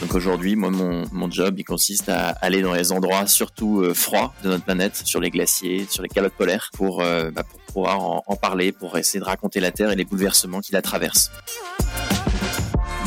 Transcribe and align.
Donc 0.00 0.14
aujourd'hui, 0.14 0.56
moi, 0.56 0.70
mon, 0.70 1.04
mon, 1.10 1.30
job, 1.30 1.58
il 1.58 1.64
consiste 1.64 2.08
à 2.08 2.28
aller 2.28 2.60
dans 2.60 2.74
les 2.74 2.92
endroits 2.92 3.26
surtout 3.26 3.80
euh, 3.80 3.94
froids 3.94 4.34
de 4.42 4.48
notre 4.50 4.64
planète, 4.64 5.02
sur 5.04 5.20
les 5.20 5.30
glaciers, 5.30 5.86
sur 5.88 6.02
les 6.02 6.08
calottes 6.08 6.34
polaires, 6.34 6.70
pour, 6.74 7.02
euh, 7.02 7.30
bah, 7.30 7.44
pour 7.44 7.60
pouvoir 7.60 8.00
en, 8.26 8.36
parler, 8.36 8.72
pour 8.72 8.98
essayer 8.98 9.20
de 9.20 9.24
raconter 9.24 9.58
la 9.60 9.70
Terre 9.70 9.90
et 9.90 9.96
les 9.96 10.04
bouleversements 10.04 10.60
qui 10.60 10.72
la 10.72 10.82
traversent. 10.82 11.30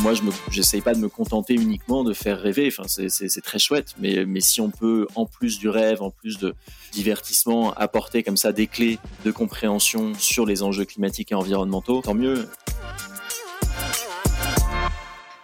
Moi, 0.00 0.14
je 0.14 0.22
n'essaye 0.56 0.80
pas 0.80 0.94
de 0.94 0.98
me 0.98 1.08
contenter 1.08 1.54
uniquement 1.54 2.04
de 2.04 2.14
faire 2.14 2.40
rêver. 2.40 2.72
Enfin, 2.72 2.88
c'est 2.88 3.42
très 3.42 3.58
chouette, 3.58 3.94
mais, 4.00 4.24
mais 4.26 4.40
si 4.40 4.60
on 4.60 4.70
peut, 4.70 5.06
en 5.14 5.26
plus 5.26 5.58
du 5.58 5.68
rêve, 5.68 6.02
en 6.02 6.10
plus 6.10 6.38
de 6.38 6.54
divertissement, 6.92 7.72
apporter 7.74 8.22
comme 8.22 8.38
ça 8.38 8.52
des 8.52 8.66
clés 8.66 8.98
de 9.24 9.30
compréhension 9.30 10.14
sur 10.18 10.46
les 10.46 10.62
enjeux 10.62 10.86
climatiques 10.86 11.32
et 11.32 11.34
environnementaux, 11.34 12.00
tant 12.00 12.14
mieux. 12.14 12.48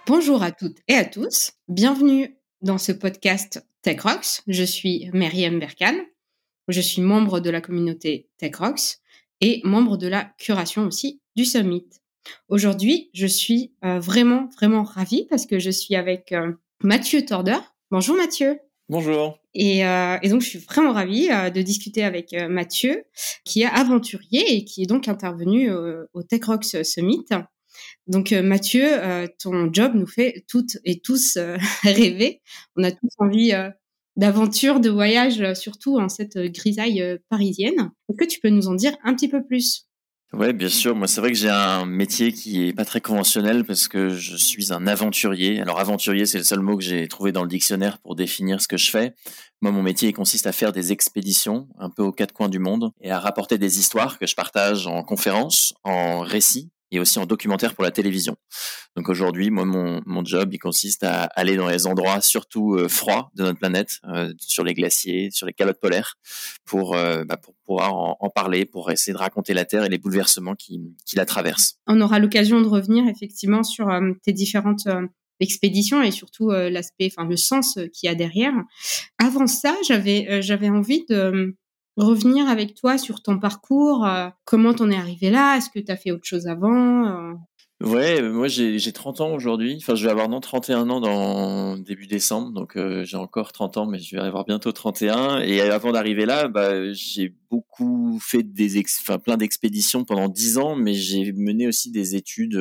Bonjour 0.07 0.45
à 0.45 0.53
toutes 0.53 0.79
et 0.87 0.95
à 0.95 1.05
tous. 1.05 1.51
Bienvenue 1.67 2.39
dans 2.63 2.79
ce 2.79 2.93
podcast 2.93 3.67
Tech 3.83 4.01
Rocks. 4.03 4.41
Je 4.47 4.63
suis 4.63 5.11
Myriam 5.13 5.59
Berkan. 5.59 5.97
Je 6.69 6.81
suis 6.81 7.03
membre 7.03 7.41
de 7.41 7.51
la 7.51 7.61
communauté 7.61 8.29
Tech 8.39 8.55
Rocks 8.55 8.99
et 9.41 9.61
membre 9.65 9.97
de 9.97 10.07
la 10.07 10.31
curation 10.39 10.87
aussi 10.87 11.21
du 11.35 11.45
Summit. 11.45 11.89
Aujourd'hui, 12.49 13.11
je 13.15 13.27
suis 13.27 13.73
euh, 13.85 13.99
vraiment, 13.99 14.49
vraiment 14.55 14.85
ravie 14.85 15.27
parce 15.29 15.45
que 15.45 15.59
je 15.59 15.71
suis 15.71 15.97
avec 15.97 16.31
euh, 16.31 16.53
Mathieu 16.85 17.25
Torder. 17.25 17.59
Bonjour 17.91 18.17
Mathieu. 18.17 18.61
Bonjour. 18.89 19.41
Et, 19.55 19.85
euh, 19.85 20.19
et, 20.23 20.29
donc, 20.29 20.41
je 20.41 20.47
suis 20.51 20.61
vraiment 20.61 20.93
ravie 20.93 21.27
de 21.27 21.63
discuter 21.63 22.05
avec 22.05 22.33
Mathieu, 22.49 23.03
qui 23.45 23.63
est 23.63 23.67
aventurier 23.67 24.55
et 24.55 24.65
qui 24.65 24.85
est 24.85 24.87
donc 24.87 25.09
intervenu 25.09 25.73
au 26.13 26.23
Tech 26.23 26.45
Rocks 26.45 26.85
Summit. 26.85 27.25
Donc 28.07 28.33
euh, 28.33 28.43
Mathieu, 28.43 28.85
euh, 28.87 29.27
ton 29.39 29.73
job 29.73 29.93
nous 29.95 30.07
fait 30.07 30.45
toutes 30.49 30.79
et 30.85 31.01
tous 31.01 31.37
euh, 31.37 31.57
rêver. 31.83 32.41
On 32.77 32.85
a 32.85 32.91
tous 32.91 33.11
envie 33.19 33.53
d'aventure, 34.17 34.81
de 34.81 34.91
voyage, 34.91 35.55
surtout 35.55 35.99
en 35.99 36.09
cette 36.09 36.39
grisaille 36.39 37.19
parisienne. 37.29 37.91
Est-ce 38.09 38.17
que 38.17 38.25
tu 38.25 38.41
peux 38.41 38.51
nous 38.51 38.69
en 38.69 38.75
dire 38.75 38.97
un 39.05 39.15
petit 39.15 39.29
peu 39.29 39.45
plus? 39.45 39.87
Ouais, 40.33 40.53
bien 40.53 40.69
sûr. 40.69 40.95
Moi, 40.97 41.07
c'est 41.07 41.21
vrai 41.21 41.31
que 41.31 41.39
j'ai 41.39 41.49
un 41.49 41.87
métier 41.87 42.33
qui 42.33 42.69
est 42.69 42.73
pas 42.73 42.85
très 42.85 43.01
conventionnel 43.01 43.65
parce 43.65 43.87
que 43.87 44.11
je 44.11 44.37
suis 44.37 44.73
un 44.73 44.87
aventurier. 44.87 45.61
Alors, 45.61 45.79
aventurier, 45.79 46.27
c'est 46.27 46.39
le 46.39 46.45
seul 46.45 46.61
mot 46.61 46.77
que 46.77 46.83
j'ai 46.83 47.07
trouvé 47.07 47.31
dans 47.31 47.43
le 47.43 47.49
dictionnaire 47.49 47.99
pour 47.99 48.17
définir 48.17 48.61
ce 48.61 48.67
que 48.69 48.77
je 48.77 48.91
fais. 48.91 49.15
Moi, 49.63 49.71
mon 49.71 49.83
métier 49.83 50.13
consiste 50.13 50.47
à 50.47 50.53
faire 50.53 50.73
des 50.73 50.93
expéditions 50.93 51.69
un 51.79 51.91
peu 51.91 52.03
aux 52.03 52.13
quatre 52.13 52.33
coins 52.33 52.49
du 52.49 52.59
monde 52.59 52.91
et 53.01 53.11
à 53.11 53.21
rapporter 53.21 53.57
des 53.57 53.79
histoires 53.79 54.19
que 54.19 54.27
je 54.27 54.35
partage 54.35 54.87
en 54.89 55.05
conférences, 55.05 55.75
en 55.85 56.21
récits 56.21 56.71
et 56.91 57.01
aussi 57.01 57.19
en 57.19 57.27
documentaire 57.27 57.75
pour 57.75 57.85
la 57.85 57.91
télévision. 57.91 58.37
Donc 58.97 59.09
aujourd'hui, 59.09 59.51
moi, 59.51 59.65
mon, 59.65 60.25
job, 60.25 60.51
il 60.53 60.59
consiste 60.59 61.05
à 61.05 61.25
aller 61.25 61.57
dans 61.57 61.69
les 61.69 61.87
endroits 61.87 62.21
surtout 62.21 62.75
euh, 62.75 62.89
froids 62.89 63.31
de 63.35 63.43
notre 63.43 63.59
planète, 63.59 63.99
euh, 64.09 64.33
sur 64.39 64.65
les 64.65 64.75
glaciers, 64.75 65.31
sur 65.31 65.47
les 65.47 65.53
calottes 65.53 65.81
polaires, 65.81 66.15
pour, 66.65 66.97
euh, 66.97 67.25
bah, 67.25 67.37
pour 67.37 67.55
pouvoir 67.65 67.95
en, 67.95 68.17
en, 68.21 68.31
parler, 68.31 68.65
pour 68.65 68.91
essayer 68.91 69.13
de 69.13 69.19
raconter 69.19 69.55
la 69.55 69.65
Terre 69.65 69.85
et 69.85 69.89
les 69.89 69.99
bouleversements 69.99 70.55
qui, 70.55 70.81
qui 71.05 71.17
la 71.17 71.27
traversent. 71.27 71.79
On 71.87 72.01
aura 72.01 72.19
l'occasion 72.19 72.61
de 72.61 72.69
revenir 72.69 73.07
effectivement 73.09 73.63
sur 73.63 73.89
tes 74.23 74.33
différentes 74.33 74.89
expéditions 75.41 76.03
et 76.03 76.11
surtout 76.11 76.51
l'aspect, 76.51 77.11
enfin 77.13 77.29
le 77.29 77.37
sens 77.37 77.79
qu'il 77.93 78.07
y 78.07 78.09
a 78.09 78.15
derrière. 78.15 78.55
Avant 79.19 79.47
ça, 79.47 79.77
j'avais 79.87 80.43
j'avais 80.43 80.71
envie 80.71 81.05
de 81.09 81.57
revenir 81.97 82.49
avec 82.49 82.75
toi 82.75 82.99
sur 82.99 83.23
ton 83.23 83.39
parcours, 83.39 84.07
euh, 84.07 84.29
comment 84.45 84.75
t'en 84.75 84.91
es 84.91 84.97
arrivé 84.97 85.31
là, 85.31 85.57
est-ce 85.57 85.71
que 85.71 85.79
tu 85.81 85.91
as 85.93 85.97
fait 85.97 86.11
autre 86.13 86.25
chose 86.27 86.47
avant 86.47 87.07
euh? 87.07 87.35
Ouais, 87.83 88.23
moi 88.23 88.49
j'ai 88.49 88.93
30 88.93 89.21
ans 89.21 89.35
aujourd'hui, 89.35 89.77
enfin 89.83 89.95
je 89.95 90.05
vais 90.05 90.11
avoir 90.11 90.31
non 90.31 90.41
31 90.41 90.89
ans 90.89 90.99
dans 90.99 91.77
début 91.77 92.07
décembre, 92.07 92.51
donc 92.53 92.75
euh, 92.75 93.05
j'ai 93.05 93.19
encore 93.19 93.53
30 93.53 93.77
ans, 93.77 93.87
mais 93.87 93.99
je 93.99 94.17
vais 94.17 94.23
avoir 94.23 94.47
bientôt 94.47 94.73
31. 94.73 95.41
Et 95.41 95.61
avant 95.61 95.93
d'arriver 95.93 96.25
là, 96.25 96.49
bah, 96.49 96.91
j'ai 96.95 97.35
beaucoup 97.51 98.19
fait 98.23 98.43
des 98.43 98.83
enfin, 99.03 99.19
plein 99.19 99.37
d'expéditions 99.37 100.07
pendant 100.07 100.31
10 100.31 100.57
ans, 100.57 100.75
mais 100.75 100.95
j'ai 100.95 101.33
mené 101.33 101.67
aussi 101.69 101.91
des 101.91 102.17
études 102.17 102.59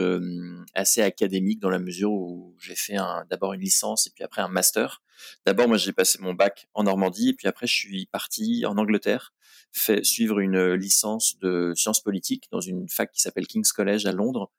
assez 0.74 1.02
académiques 1.02 1.62
dans 1.62 1.70
la 1.70 1.80
mesure 1.80 2.12
où 2.12 2.54
j'ai 2.60 2.76
fait 2.76 2.98
d'abord 3.30 3.54
une 3.54 3.62
licence 3.62 4.08
et 4.08 4.12
puis 4.14 4.26
après 4.26 4.42
un 4.42 4.50
master. 4.50 5.02
D'abord, 5.46 5.68
moi, 5.68 5.78
j'ai 5.78 5.94
passé 5.94 6.18
mon 6.22 6.34
bac 6.34 6.68
en 6.74 6.84
Normandie, 6.84 7.30
et 7.30 7.34
puis 7.34 7.48
après, 7.48 7.68
je 7.68 7.74
suis 7.74 8.06
parti 8.08 8.66
en 8.66 8.78
Angleterre, 8.78 9.34
fait, 9.72 10.04
suivre 10.04 10.40
une 10.40 10.74
licence 10.74 11.38
de 11.40 11.74
sciences 11.76 12.02
politiques 12.02 12.46
dans 12.52 12.62
une 12.62 12.88
fac 12.90 13.12
qui 13.12 13.22
s'appelle 13.22 13.48
King's 13.48 13.72
College 13.72 14.06
à 14.06 14.12
Londres. 14.12 14.52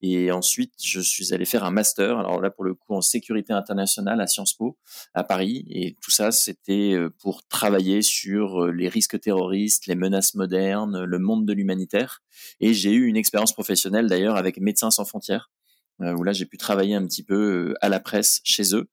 Et 0.00 0.30
ensuite, 0.30 0.74
je 0.82 1.00
suis 1.00 1.34
allé 1.34 1.44
faire 1.44 1.64
un 1.64 1.72
master, 1.72 2.18
alors 2.18 2.40
là, 2.40 2.50
pour 2.50 2.64
le 2.64 2.74
coup, 2.74 2.94
en 2.94 3.00
sécurité 3.00 3.52
internationale 3.52 4.20
à 4.20 4.26
Sciences 4.28 4.54
Po, 4.54 4.78
à 5.12 5.24
Paris. 5.24 5.66
Et 5.70 5.96
tout 6.00 6.12
ça, 6.12 6.30
c'était 6.30 6.92
euh, 6.92 7.10
pour 7.20 7.46
travailler 7.48 8.02
sur 8.02 8.64
euh, 8.64 8.70
les 8.70 8.88
risques 8.88 9.18
terroristes, 9.18 9.86
les 9.86 9.96
menaces 9.96 10.34
modernes, 10.34 11.02
le 11.02 11.18
monde 11.18 11.46
de 11.46 11.52
l'humanitaire. 11.52 12.22
Et 12.60 12.74
j'ai 12.74 12.92
eu 12.92 13.06
une 13.06 13.16
expérience 13.16 13.52
professionnelle, 13.52 14.06
d'ailleurs, 14.06 14.36
avec 14.36 14.58
Médecins 14.60 14.92
sans 14.92 15.04
frontières, 15.04 15.50
euh, 15.50 15.57
où 16.00 16.22
là 16.22 16.32
j'ai 16.32 16.46
pu 16.46 16.56
travailler 16.56 16.94
un 16.94 17.06
petit 17.06 17.22
peu 17.22 17.70
euh, 17.70 17.74
à 17.80 17.88
la 17.88 18.00
presse 18.00 18.40
chez 18.44 18.74
eux. 18.74 18.88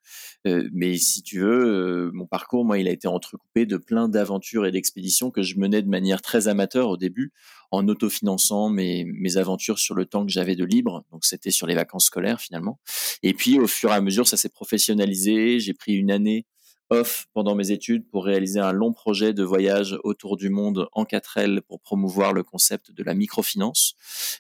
Euh, 0.48 0.70
mais 0.74 0.98
si 0.98 1.24
tu 1.24 1.40
veux, 1.40 2.12
mon 2.14 2.28
parcours, 2.28 2.66
moi, 2.66 2.78
il 2.78 2.88
a 2.88 2.92
été 2.92 3.08
entrecoupé 3.08 3.66
de 3.66 3.78
plein 3.78 4.08
d'aventures 4.08 4.66
et 4.66 4.72
d'expéditions 4.72 5.32
que 5.32 5.42
je 5.42 5.58
menais 5.58 5.82
de 5.82 5.90
manière 5.90 6.22
très 6.22 6.48
amateur 6.48 6.90
au 6.90 6.98
début, 6.98 7.34
en 7.72 7.88
autofinançant 7.88 8.70
mes, 8.70 9.06
mes 9.06 9.38
aventures 9.38 9.80
sur 9.80 9.96
le 9.96 10.06
temps 10.06 10.26
que 10.26 10.32
j'avais 10.32 10.56
de 10.56 10.64
libre. 10.64 11.04
Donc 11.12 11.26
c'était 11.26 11.52
sur 11.52 11.68
les 11.68 11.76
vacances 11.76 12.06
scolaires 12.06 12.40
finalement. 12.40 12.80
Et 13.24 13.34
puis 13.34 13.60
au 13.60 13.68
fur 13.68 13.90
et 13.92 13.96
à 13.96 14.02
mesure, 14.02 14.28
ça 14.28 14.38
s'est 14.38 14.50
professionnalisé. 14.50 15.60
J'ai 15.60 15.74
pris 15.74 15.94
une 15.94 16.12
année 16.12 16.46
off 16.90 17.28
pendant 17.34 17.56
mes 17.56 17.72
études 17.72 18.08
pour 18.10 18.26
réaliser 18.26 18.60
un 18.60 18.72
long 18.72 18.94
projet 18.94 19.34
de 19.34 19.44
voyage 19.44 19.98
autour 20.04 20.38
du 20.38 20.50
monde 20.50 20.88
en 20.92 21.04
4L 21.04 21.62
pour 21.62 21.80
promouvoir 21.80 22.34
le 22.34 22.44
concept 22.44 22.92
de 22.92 23.04
la 23.04 23.14
microfinance. 23.14 23.96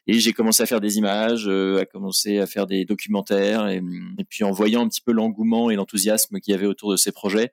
Et 0.07 0.19
j'ai 0.19 0.33
commencé 0.33 0.63
à 0.63 0.65
faire 0.65 0.81
des 0.81 0.97
images, 0.97 1.47
euh, 1.47 1.79
à 1.79 1.85
commencer 1.85 2.39
à 2.39 2.45
faire 2.45 2.67
des 2.67 2.85
documentaires. 2.85 3.67
Et, 3.67 3.81
puis 4.29 4.43
en 4.43 4.51
voyant 4.51 4.83
un 4.83 4.87
petit 4.87 5.01
peu 5.01 5.11
l'engouement 5.11 5.69
et 5.69 5.75
l'enthousiasme 5.75 6.39
qu'il 6.39 6.51
y 6.51 6.55
avait 6.55 6.65
autour 6.65 6.91
de 6.91 6.97
ces 6.97 7.11
projets, 7.11 7.51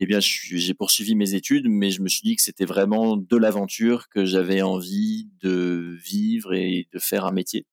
eh 0.00 0.06
bien 0.06 0.18
j'ai 0.20 0.74
poursuivi 0.74 1.14
mes 1.14 1.34
études, 1.34 1.66
mais 1.68 1.90
je 1.90 2.02
me 2.02 2.08
suis 2.08 2.22
dit 2.22 2.36
que 2.36 2.42
c'était 2.42 2.64
vraiment 2.64 3.16
de 3.16 3.36
l'aventure 3.36 4.08
que 4.08 4.24
j'avais 4.24 4.62
envie 4.62 5.28
de 5.40 5.96
vivre 6.02 6.54
et 6.54 6.88
de 6.92 6.98
faire 6.98 7.24
un 7.24 7.32
métier. 7.32 7.66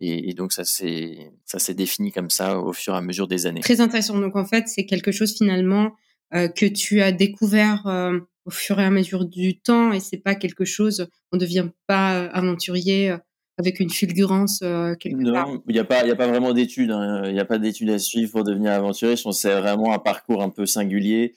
Et, 0.00 0.30
et 0.30 0.34
donc 0.34 0.52
ça 0.52 0.64
s'est 0.64 1.32
ça 1.44 1.58
s'est 1.58 1.74
défini 1.74 2.12
comme 2.12 2.30
ça 2.30 2.58
au 2.58 2.72
fur 2.72 2.94
et 2.94 2.96
à 2.96 3.00
mesure 3.00 3.28
des 3.28 3.46
années. 3.46 3.60
Très 3.60 3.80
intéressant. 3.80 4.18
Donc 4.18 4.36
en 4.36 4.44
fait, 4.44 4.68
c'est 4.68 4.86
quelque 4.86 5.12
chose 5.12 5.34
finalement 5.36 5.92
que 6.32 6.66
tu 6.66 7.00
as 7.00 7.12
découvert 7.12 7.86
euh, 7.86 8.18
au 8.44 8.50
fur 8.50 8.78
et 8.80 8.84
à 8.84 8.90
mesure 8.90 9.24
du 9.24 9.58
temps 9.58 9.92
et 9.92 10.00
c'est 10.00 10.18
pas 10.18 10.34
quelque 10.34 10.64
chose, 10.64 11.08
on 11.32 11.36
ne 11.36 11.40
devient 11.40 11.68
pas 11.86 12.16
euh, 12.16 12.28
aventurier 12.32 13.14
avec 13.58 13.80
une 13.80 13.90
fulgurance 13.90 14.58
quelque 15.00 15.16
non, 15.16 15.62
il 15.66 15.72
n'y 15.72 15.78
a 15.78 15.84
pas, 15.84 16.04
il 16.04 16.08
y 16.08 16.12
a 16.12 16.16
pas 16.16 16.26
vraiment 16.26 16.52
d'études. 16.52 16.90
Hein. 16.90 17.22
Il 17.26 17.32
n'y 17.32 17.40
a 17.40 17.44
pas 17.46 17.58
d'études 17.58 17.88
à 17.88 17.98
suivre 17.98 18.32
pour 18.32 18.44
devenir 18.44 18.72
aventurier. 18.72 19.16
Je 19.16 19.22
pense 19.22 19.40
c'est 19.40 19.58
vraiment 19.58 19.94
un 19.94 19.98
parcours 19.98 20.42
un 20.42 20.50
peu 20.50 20.66
singulier, 20.66 21.34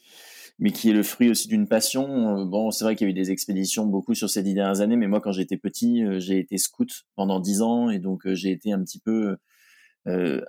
mais 0.59 0.71
qui 0.71 0.89
est 0.89 0.93
le 0.93 1.03
fruit 1.03 1.29
aussi 1.29 1.47
d'une 1.47 1.67
passion. 1.67 2.45
Bon, 2.45 2.71
c'est 2.71 2.83
vrai 2.83 2.97
qu'il 2.97 3.07
y 3.07 3.09
a 3.09 3.11
eu 3.11 3.13
des 3.13 3.31
expéditions 3.31 3.85
beaucoup 3.85 4.15
sur 4.15 4.29
ces 4.29 4.43
dix 4.43 4.53
dernières 4.53 4.81
années, 4.81 4.97
mais 4.97 5.07
moi, 5.07 5.21
quand 5.21 5.31
j'étais 5.31 5.55
petit, 5.55 6.03
j'ai 6.17 6.39
été 6.39 6.57
scout 6.57 7.05
pendant 7.15 7.39
dix 7.39 7.61
ans 7.61 7.89
et 7.89 7.99
donc 7.99 8.23
j'ai 8.33 8.51
été 8.51 8.73
un 8.73 8.83
petit 8.83 8.99
peu 8.99 9.29
euh, 9.29 9.35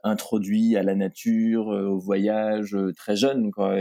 introduit 0.02 0.76
à 0.76 0.82
la 0.82 0.94
nature, 0.94 1.68
au 1.68 1.98
voyage 1.98 2.76
très 2.96 3.16
jeune. 3.16 3.50
Quand 3.50 3.72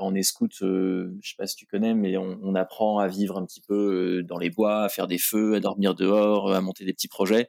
on 0.00 0.14
est 0.14 0.22
scout, 0.22 0.52
euh, 0.62 1.16
je 1.22 1.30
sais 1.30 1.36
pas 1.36 1.46
si 1.46 1.56
tu 1.56 1.66
connais, 1.66 1.94
mais 1.94 2.16
on, 2.16 2.54
apprend 2.54 2.98
à 2.98 3.06
vivre 3.06 3.38
un 3.38 3.44
petit 3.44 3.60
peu 3.60 4.18
euh, 4.18 4.22
dans 4.22 4.38
les 4.38 4.50
bois, 4.50 4.84
à 4.84 4.88
faire 4.88 5.06
des 5.06 5.18
feux, 5.18 5.54
à 5.54 5.60
dormir 5.60 5.94
dehors, 5.94 6.52
à 6.52 6.60
monter 6.60 6.84
des 6.84 6.92
petits 6.92 7.08
projets. 7.08 7.46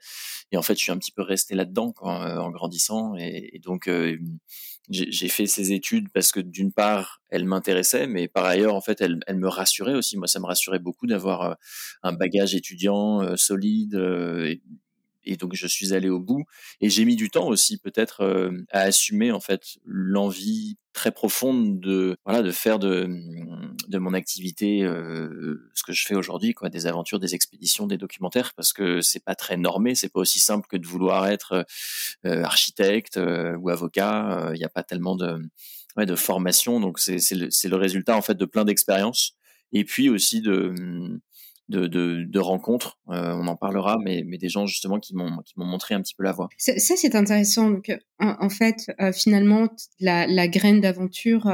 Et 0.51 0.57
en 0.57 0.62
fait, 0.62 0.75
je 0.75 0.80
suis 0.80 0.91
un 0.91 0.97
petit 0.97 1.12
peu 1.12 1.22
resté 1.22 1.56
là-dedans 1.56 1.94
euh, 2.03 2.38
en 2.38 2.51
grandissant. 2.51 3.16
Et, 3.18 3.59
donc, 3.63 3.88
euh, 3.88 4.18
j'ai 4.89 5.30
fait 5.30 5.45
ces 5.45 5.71
études 5.71 6.10
parce 6.13 6.31
que 6.31 6.39
d'une 6.39 6.74
part, 6.74 7.21
elles 7.30 7.45
m'intéressaient, 7.45 8.07
mais 8.07 8.27
par 8.27 8.45
ailleurs, 8.45 8.75
en 8.75 8.81
fait, 8.81 9.01
elles, 9.01 9.19
me 9.33 9.48
rassuraient 9.48 9.95
aussi. 9.95 10.18
Moi, 10.18 10.27
ça 10.27 10.39
me 10.39 10.45
rassurait 10.45 10.80
beaucoup 10.80 11.07
d'avoir 11.07 11.57
un 12.04 12.13
bagage 12.13 12.56
étudiant 12.56 13.38
solide. 13.38 13.95
Et 15.23 15.38
donc 15.38 15.53
je 15.53 15.68
suis 15.68 15.94
allé 15.94 16.09
au 16.09 16.19
bout 16.19 16.45
et 16.79 16.89
j'ai 16.89 17.06
mis 17.06 17.15
du 17.15 17.29
temps 17.29 17.47
aussi 17.47 17.77
peut-être 17.77 18.21
euh, 18.21 18.51
à 18.71 18.81
assumer 18.81 19.31
en 19.31 19.39
fait 19.39 19.77
l'envie 19.85 20.77
très 20.94 21.12
profonde 21.12 21.79
de 21.79 22.18
voilà 22.25 22.41
de 22.41 22.51
faire 22.51 22.79
de 22.79 23.07
de 23.88 23.97
mon 23.97 24.13
activité 24.13 24.83
euh, 24.83 25.69
ce 25.73 25.83
que 25.83 25.94
je 25.94 26.06
fais 26.06 26.15
aujourd'hui 26.15 26.53
quoi 26.53 26.69
des 26.69 26.88
aventures 26.88 27.19
des 27.19 27.35
expéditions 27.35 27.88
des 27.88 27.97
documentaires 27.97 28.53
parce 28.56 28.73
que 28.73 29.01
c'est 29.01 29.23
pas 29.23 29.35
très 29.35 29.57
normé 29.57 29.95
c'est 29.95 30.09
pas 30.09 30.19
aussi 30.19 30.39
simple 30.39 30.68
que 30.68 30.77
de 30.77 30.88
vouloir 30.88 31.27
être 31.27 31.65
euh, 32.25 32.44
architecte 32.44 33.18
ou 33.18 33.69
avocat 33.69 34.51
il 34.53 34.57
n'y 34.57 34.65
a 34.65 34.69
pas 34.69 34.83
tellement 34.83 35.15
de 35.15 35.41
ouais, 35.97 36.06
de 36.06 36.15
formation 36.15 36.79
donc 36.79 37.00
c'est 37.00 37.19
c'est 37.19 37.35
le, 37.35 37.47
le 37.47 37.75
résultat 37.75 38.15
en 38.15 38.21
fait 38.21 38.35
de 38.35 38.45
plein 38.45 38.65
d'expériences 38.65 39.35
et 39.73 39.85
puis 39.85 40.09
aussi 40.09 40.41
de 40.41 41.21
de, 41.71 41.88
de, 42.23 42.39
rencontres. 42.39 43.00
on 43.07 43.47
en 43.47 43.56
parlera, 43.56 43.97
mais, 44.03 44.23
mais 44.25 44.38
des 44.38 44.50
gens 44.50 44.68
justement 44.68 45.00
qui 45.00 45.15
m'ont 45.15 45.38
qui 45.44 45.53
m'ont 45.57 45.65
montré 45.65 45.95
un 45.95 46.01
petit 46.01 46.13
peu 46.15 46.23
la 46.23 46.31
voie. 46.31 46.50
Ça, 46.57 46.73
c'est 46.77 47.15
intéressant. 47.15 47.71
Donc, 47.71 47.91
en, 48.19 48.50
fait, 48.50 48.91
finalement, 49.13 49.68
la, 50.00 50.27
la 50.27 50.47
graine 50.47 50.81
d'aventure, 50.81 51.51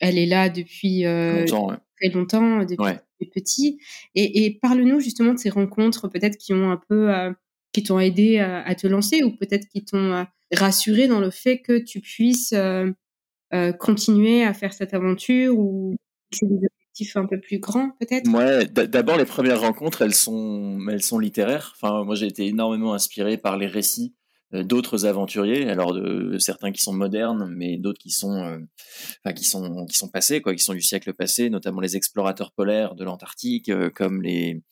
elle 0.00 0.18
est 0.18 0.26
là 0.26 0.48
depuis 0.48 1.02
longtemps, 1.02 1.76
très 2.00 2.10
longtemps, 2.10 2.58
depuis 2.64 3.30
petit. 3.32 3.78
Et, 4.14 4.44
et 4.44 4.58
parle-nous 4.60 5.00
justement 5.00 5.32
de 5.34 5.38
ces 5.38 5.50
rencontres, 5.50 6.08
peut-être 6.08 6.36
qui 6.36 6.52
ont 6.52 6.70
un 6.70 6.80
peu 6.88 7.32
qui 7.72 7.82
t'ont 7.82 7.98
aidé 7.98 8.38
à, 8.38 8.74
te 8.74 8.86
lancer 8.86 9.22
ou 9.22 9.34
peut-être 9.34 9.66
qui 9.68 9.84
t'ont 9.84 10.12
euh, 10.12 10.24
rassuré 10.54 11.08
dans 11.08 11.20
le 11.20 11.30
fait 11.30 11.60
que 11.60 11.78
tu 11.78 12.00
puisses 12.00 12.52
euh, 12.52 12.90
euh, 13.54 13.72
continuer 13.72 14.44
à 14.44 14.54
faire 14.54 14.72
cette 14.72 14.94
aventure 14.94 15.58
ou 15.58 15.96
un 17.16 17.26
peu 17.26 17.40
plus 17.40 17.58
grands 17.58 17.90
peut-être? 17.98 18.30
Ouais, 18.32 18.66
d'abord 18.66 19.16
les 19.16 19.24
premières 19.24 19.60
rencontres, 19.60 20.02
elles 20.02 20.14
sont, 20.14 20.78
elles 20.90 21.02
sont 21.02 21.18
littéraires. 21.18 21.74
Enfin, 21.76 22.04
moi 22.04 22.14
j'ai 22.14 22.26
été 22.26 22.46
énormément 22.46 22.94
inspiré 22.94 23.36
par 23.36 23.56
les 23.56 23.66
récits 23.66 24.14
d'autres 24.52 25.06
aventuriers, 25.06 25.68
alors 25.68 25.96
certains 26.38 26.72
qui 26.72 26.82
sont 26.82 26.92
modernes, 26.92 27.52
mais 27.56 27.78
d'autres 27.78 27.98
qui 27.98 28.10
sont, 28.10 28.44
euh, 28.44 28.58
enfin, 29.24 29.32
qui 29.34 29.44
sont 29.44 29.86
qui 29.86 29.96
sont 29.96 30.08
passés, 30.08 30.42
quoi, 30.42 30.54
qui 30.54 30.62
sont 30.62 30.74
du 30.74 30.82
siècle 30.82 31.14
passé, 31.14 31.48
notamment 31.48 31.80
les 31.80 31.96
explorateurs 31.96 32.52
polaires 32.52 32.94
de 32.94 33.04
l'Antarctique, 33.04 33.70
euh, 33.70 33.90
comme 33.90 34.22
les 34.22 34.62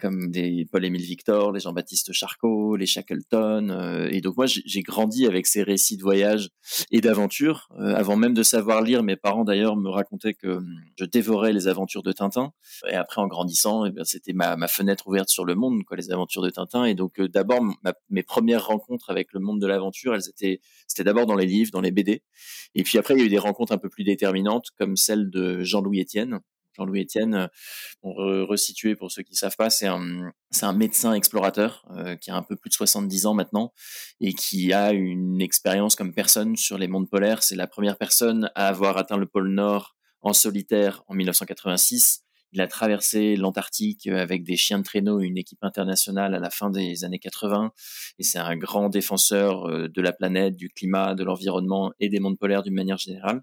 comme 0.00 0.30
des 0.30 0.66
Paul-Émile 0.72 1.02
Victor, 1.02 1.52
les 1.52 1.60
Jean-Baptiste 1.60 2.12
Charcot, 2.12 2.76
les 2.76 2.86
Shackleton, 2.86 4.08
et 4.10 4.20
donc 4.20 4.36
moi 4.36 4.46
j'ai 4.46 4.82
grandi 4.82 5.26
avec 5.26 5.46
ces 5.46 5.62
récits 5.62 5.96
de 5.96 6.02
voyage 6.02 6.50
et 6.90 7.00
d'aventure. 7.00 7.68
avant 7.78 8.16
même 8.16 8.34
de 8.34 8.42
savoir 8.42 8.82
lire, 8.82 9.02
mes 9.02 9.16
parents 9.16 9.44
d'ailleurs 9.44 9.76
me 9.76 9.90
racontaient 9.90 10.34
que 10.34 10.48
hum, 10.48 10.66
je 10.96 11.04
dévorais 11.04 11.52
les 11.52 11.68
aventures 11.68 12.02
de 12.02 12.12
Tintin, 12.12 12.52
et 12.90 12.94
après 12.94 13.20
en 13.20 13.26
grandissant, 13.26 13.84
eh 13.84 13.92
c'était 14.04 14.32
ma, 14.32 14.56
ma 14.56 14.68
fenêtre 14.68 15.06
ouverte 15.06 15.28
sur 15.28 15.44
le 15.44 15.54
monde, 15.54 15.84
quoi, 15.84 15.96
les 15.96 16.10
aventures 16.10 16.42
de 16.42 16.50
Tintin, 16.50 16.84
et 16.84 16.94
donc 16.94 17.20
d'abord 17.20 17.60
mes 18.08 18.22
premières 18.22 18.66
rencontres 18.66 19.10
avec 19.10 19.27
le 19.32 19.40
monde 19.40 19.60
de 19.60 19.66
l'aventure, 19.66 20.14
elles 20.14 20.28
étaient, 20.28 20.60
c'était 20.86 21.04
d'abord 21.04 21.26
dans 21.26 21.36
les 21.36 21.46
livres, 21.46 21.70
dans 21.72 21.80
les 21.80 21.90
BD. 21.90 22.22
Et 22.74 22.82
puis 22.82 22.98
après, 22.98 23.14
il 23.14 23.20
y 23.20 23.22
a 23.22 23.26
eu 23.26 23.30
des 23.30 23.38
rencontres 23.38 23.72
un 23.72 23.78
peu 23.78 23.88
plus 23.88 24.04
déterminantes, 24.04 24.68
comme 24.78 24.96
celle 24.96 25.30
de 25.30 25.62
Jean-Louis 25.62 26.02
Etienne. 26.02 26.40
Jean-Louis 26.78 27.02
Etienne, 27.02 27.48
pour 28.00 28.18
resituer 28.18 28.94
pour 28.94 29.10
ceux 29.10 29.22
qui 29.22 29.34
savent 29.34 29.56
pas, 29.56 29.68
c'est 29.68 29.88
un, 29.88 30.32
c'est 30.50 30.64
un 30.64 30.72
médecin 30.72 31.12
explorateur 31.12 31.84
euh, 31.96 32.14
qui 32.14 32.30
a 32.30 32.36
un 32.36 32.42
peu 32.42 32.54
plus 32.54 32.68
de 32.68 32.74
70 32.74 33.26
ans 33.26 33.34
maintenant 33.34 33.72
et 34.20 34.32
qui 34.32 34.72
a 34.72 34.92
une 34.92 35.42
expérience 35.42 35.96
comme 35.96 36.14
personne 36.14 36.56
sur 36.56 36.78
les 36.78 36.86
mondes 36.86 37.10
polaires. 37.10 37.42
C'est 37.42 37.56
la 37.56 37.66
première 37.66 37.98
personne 37.98 38.50
à 38.54 38.68
avoir 38.68 38.96
atteint 38.96 39.16
le 39.16 39.26
pôle 39.26 39.48
Nord 39.48 39.96
en 40.20 40.32
solitaire 40.32 41.02
en 41.08 41.14
1986 41.14 42.24
il 42.52 42.60
a 42.60 42.66
traversé 42.66 43.36
l'Antarctique 43.36 44.06
avec 44.06 44.44
des 44.44 44.56
chiens 44.56 44.78
de 44.78 44.84
traîneau, 44.84 45.20
une 45.20 45.36
équipe 45.36 45.62
internationale 45.62 46.34
à 46.34 46.38
la 46.38 46.50
fin 46.50 46.70
des 46.70 47.04
années 47.04 47.18
80. 47.18 47.72
Et 48.18 48.22
c'est 48.22 48.38
un 48.38 48.56
grand 48.56 48.88
défenseur 48.88 49.68
euh, 49.68 49.88
de 49.88 50.00
la 50.00 50.12
planète, 50.12 50.56
du 50.56 50.68
climat, 50.70 51.14
de 51.14 51.24
l'environnement 51.24 51.92
et 52.00 52.08
des 52.08 52.20
mondes 52.20 52.38
polaires 52.38 52.62
d'une 52.62 52.74
manière 52.74 52.98
générale. 52.98 53.42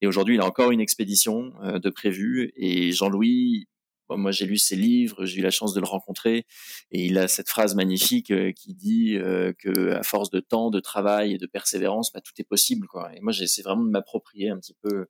Et 0.00 0.06
aujourd'hui, 0.06 0.36
il 0.36 0.40
a 0.40 0.46
encore 0.46 0.70
une 0.70 0.80
expédition 0.80 1.52
euh, 1.62 1.78
de 1.78 1.90
prévue. 1.90 2.52
Et 2.56 2.92
Jean-Louis, 2.92 3.66
moi 4.08 4.30
j'ai 4.30 4.46
lu 4.46 4.56
ses 4.56 4.76
livres, 4.76 5.26
j'ai 5.26 5.40
eu 5.40 5.42
la 5.42 5.50
chance 5.50 5.74
de 5.74 5.80
le 5.80 5.86
rencontrer, 5.86 6.46
et 6.92 7.06
il 7.06 7.18
a 7.18 7.26
cette 7.26 7.48
phrase 7.48 7.74
magnifique 7.74 8.30
euh, 8.30 8.52
qui 8.52 8.72
dit 8.72 9.18
que 9.58 9.90
à 9.90 10.04
force 10.04 10.30
de 10.30 10.38
temps, 10.38 10.70
de 10.70 10.78
travail 10.78 11.34
et 11.34 11.38
de 11.38 11.46
persévérance, 11.46 12.12
bah, 12.12 12.20
tout 12.20 12.32
est 12.38 12.48
possible. 12.48 12.86
Quoi. 12.86 13.10
Et 13.16 13.20
moi 13.20 13.32
j'essaie 13.32 13.62
vraiment 13.62 13.84
de 13.84 13.90
m'approprier 13.90 14.48
un 14.48 14.58
petit 14.58 14.76
peu 14.80 15.06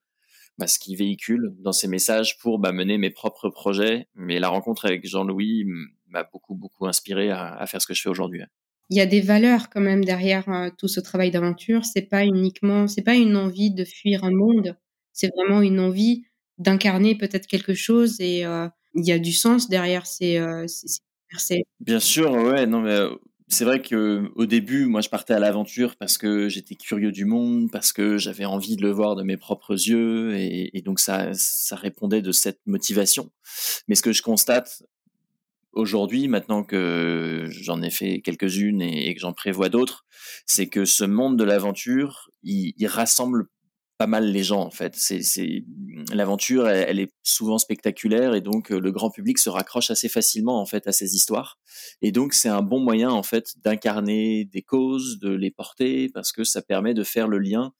bah, 0.58 0.66
ce 0.66 0.78
qu'il 0.78 0.96
véhicule 0.96 1.54
dans 1.58 1.72
ses 1.72 1.88
messages 1.88 2.38
pour 2.38 2.58
bah, 2.58 2.72
mener 2.72 2.98
mes 2.98 3.10
propres 3.10 3.50
projets. 3.50 4.08
Mais 4.14 4.38
la 4.38 4.48
rencontre 4.48 4.86
avec 4.86 5.06
Jean-Louis 5.06 5.64
m'a 6.08 6.24
beaucoup, 6.24 6.54
beaucoup 6.54 6.86
inspiré 6.86 7.30
à, 7.30 7.54
à, 7.54 7.66
faire 7.66 7.82
ce 7.82 7.86
que 7.86 7.94
je 7.94 8.02
fais 8.02 8.08
aujourd'hui. 8.08 8.42
Il 8.88 8.96
y 8.96 9.00
a 9.00 9.06
des 9.06 9.20
valeurs 9.20 9.68
quand 9.68 9.80
même 9.80 10.04
derrière 10.04 10.48
euh, 10.48 10.70
tout 10.78 10.88
ce 10.88 11.00
travail 11.00 11.30
d'aventure. 11.30 11.84
C'est 11.84 12.08
pas 12.08 12.24
uniquement, 12.24 12.86
c'est 12.86 13.02
pas 13.02 13.16
une 13.16 13.36
envie 13.36 13.72
de 13.72 13.84
fuir 13.84 14.24
un 14.24 14.30
monde. 14.30 14.76
C'est 15.12 15.30
vraiment 15.36 15.60
une 15.60 15.80
envie 15.80 16.24
d'incarner 16.58 17.16
peut-être 17.16 17.46
quelque 17.46 17.74
chose 17.74 18.20
et 18.20 18.46
euh, 18.46 18.68
il 18.94 19.06
y 19.06 19.12
a 19.12 19.18
du 19.18 19.32
sens 19.32 19.68
derrière 19.68 20.06
ces, 20.06 20.38
euh, 20.38 20.66
ces, 20.68 21.64
Bien 21.80 22.00
sûr, 22.00 22.30
ouais, 22.30 22.66
non 22.66 22.80
mais 22.80 22.98
c'est 23.48 23.64
vrai 23.64 23.80
que 23.80 24.30
au 24.34 24.46
début, 24.46 24.86
moi, 24.86 25.00
je 25.00 25.08
partais 25.08 25.34
à 25.34 25.38
l'aventure 25.38 25.96
parce 25.96 26.18
que 26.18 26.48
j'étais 26.48 26.74
curieux 26.74 27.12
du 27.12 27.24
monde, 27.24 27.70
parce 27.70 27.92
que 27.92 28.18
j'avais 28.18 28.44
envie 28.44 28.76
de 28.76 28.82
le 28.82 28.90
voir 28.90 29.14
de 29.14 29.22
mes 29.22 29.36
propres 29.36 29.74
yeux, 29.74 30.34
et, 30.36 30.82
donc 30.84 30.98
ça, 30.98 31.30
ça 31.32 31.76
répondait 31.76 32.22
de 32.22 32.32
cette 32.32 32.60
motivation. 32.66 33.30
Mais 33.86 33.94
ce 33.94 34.02
que 34.02 34.12
je 34.12 34.22
constate 34.22 34.82
aujourd'hui, 35.72 36.26
maintenant 36.26 36.64
que 36.64 37.46
j'en 37.50 37.82
ai 37.82 37.90
fait 37.90 38.20
quelques-unes 38.20 38.82
et, 38.82 39.14
que 39.14 39.20
j'en 39.20 39.32
prévois 39.32 39.68
d'autres, 39.68 40.06
c'est 40.46 40.66
que 40.66 40.84
ce 40.84 41.04
monde 41.04 41.38
de 41.38 41.44
l'aventure, 41.44 42.30
il 42.42 42.86
rassemble 42.86 43.46
pas 43.98 44.06
mal 44.06 44.30
les 44.30 44.42
gens 44.42 44.60
en 44.60 44.70
fait. 44.70 44.94
C'est 44.96 45.64
l'aventure, 46.12 46.68
elle, 46.68 47.00
est 47.00 47.12
souvent 47.22 47.58
spectaculaire 47.58 48.34
et 48.34 48.40
donc 48.40 48.70
euh, 48.70 48.78
le 48.78 48.92
grand 48.92 49.10
public 49.10 49.38
se 49.38 49.48
raccroche 49.48 49.90
assez 49.90 50.08
facilement 50.08 50.60
en 50.60 50.66
fait 50.66 50.86
à 50.86 50.92
ces 50.92 51.14
histoires. 51.14 51.58
Et 52.02 52.12
donc 52.12 52.34
c'est 52.34 52.48
un 52.48 52.62
bon 52.62 52.80
moyen 52.80 53.10
en 53.10 53.22
fait 53.22 53.54
d'incarner 53.64 54.44
des 54.44 54.62
causes, 54.62 55.18
de 55.18 55.30
les 55.30 55.50
porter 55.50 56.08
parce 56.10 56.32
que 56.32 56.44
ça 56.44 56.62
permet 56.62 56.94
de 56.94 57.04
faire 57.04 57.28
le 57.28 57.38
lien 57.38 57.72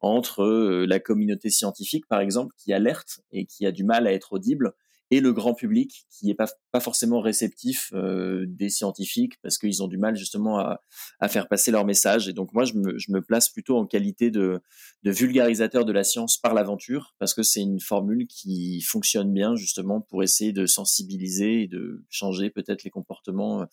entre 0.00 0.42
euh, 0.42 0.86
la 0.86 1.00
communauté 1.00 1.50
scientifique 1.50 2.06
par 2.06 2.20
exemple 2.20 2.54
qui 2.58 2.72
alerte 2.72 3.20
et 3.32 3.46
qui 3.46 3.66
a 3.66 3.72
du 3.72 3.84
mal 3.84 4.06
à 4.06 4.12
être 4.12 4.34
audible 4.34 4.74
et 5.10 5.20
le 5.20 5.32
grand 5.32 5.54
public 5.54 6.06
qui 6.10 6.30
est 6.30 6.34
pas, 6.34 6.48
pas 6.72 6.80
forcément 6.80 7.20
réceptif 7.20 7.92
euh, 7.94 8.44
des 8.48 8.68
scientifiques 8.68 9.34
parce 9.42 9.56
qu'ils 9.58 9.82
ont 9.82 9.88
du 9.88 9.98
mal 9.98 10.16
justement 10.16 10.58
à, 10.58 10.80
à, 11.20 11.28
faire 11.28 11.48
passer 11.48 11.70
leur 11.70 11.84
message. 11.84 12.28
Et 12.28 12.32
donc 12.32 12.52
moi, 12.52 12.64
je 12.64 12.74
me, 12.74 12.98
je 12.98 13.12
me 13.12 13.22
place 13.22 13.48
plutôt 13.48 13.76
en 13.76 13.86
qualité 13.86 14.30
de, 14.30 14.60
de 15.04 15.10
vulgarisateur 15.10 15.84
de 15.84 15.92
la 15.92 16.02
science 16.02 16.38
par 16.38 16.54
l'aventure 16.54 17.14
parce 17.18 17.34
que 17.34 17.42
c'est 17.42 17.60
une 17.60 17.78
formule 17.78 18.26
qui 18.26 18.80
fonctionne 18.80 19.32
bien 19.32 19.54
justement 19.54 20.00
pour 20.00 20.22
essayer 20.24 20.52
de 20.52 20.66
sensibiliser 20.66 21.62
et 21.62 21.68
de 21.68 22.04
changer 22.10 22.50
peut-être 22.50 22.82
les 22.82 22.90
comportements 22.90 23.62
euh, 23.62 23.66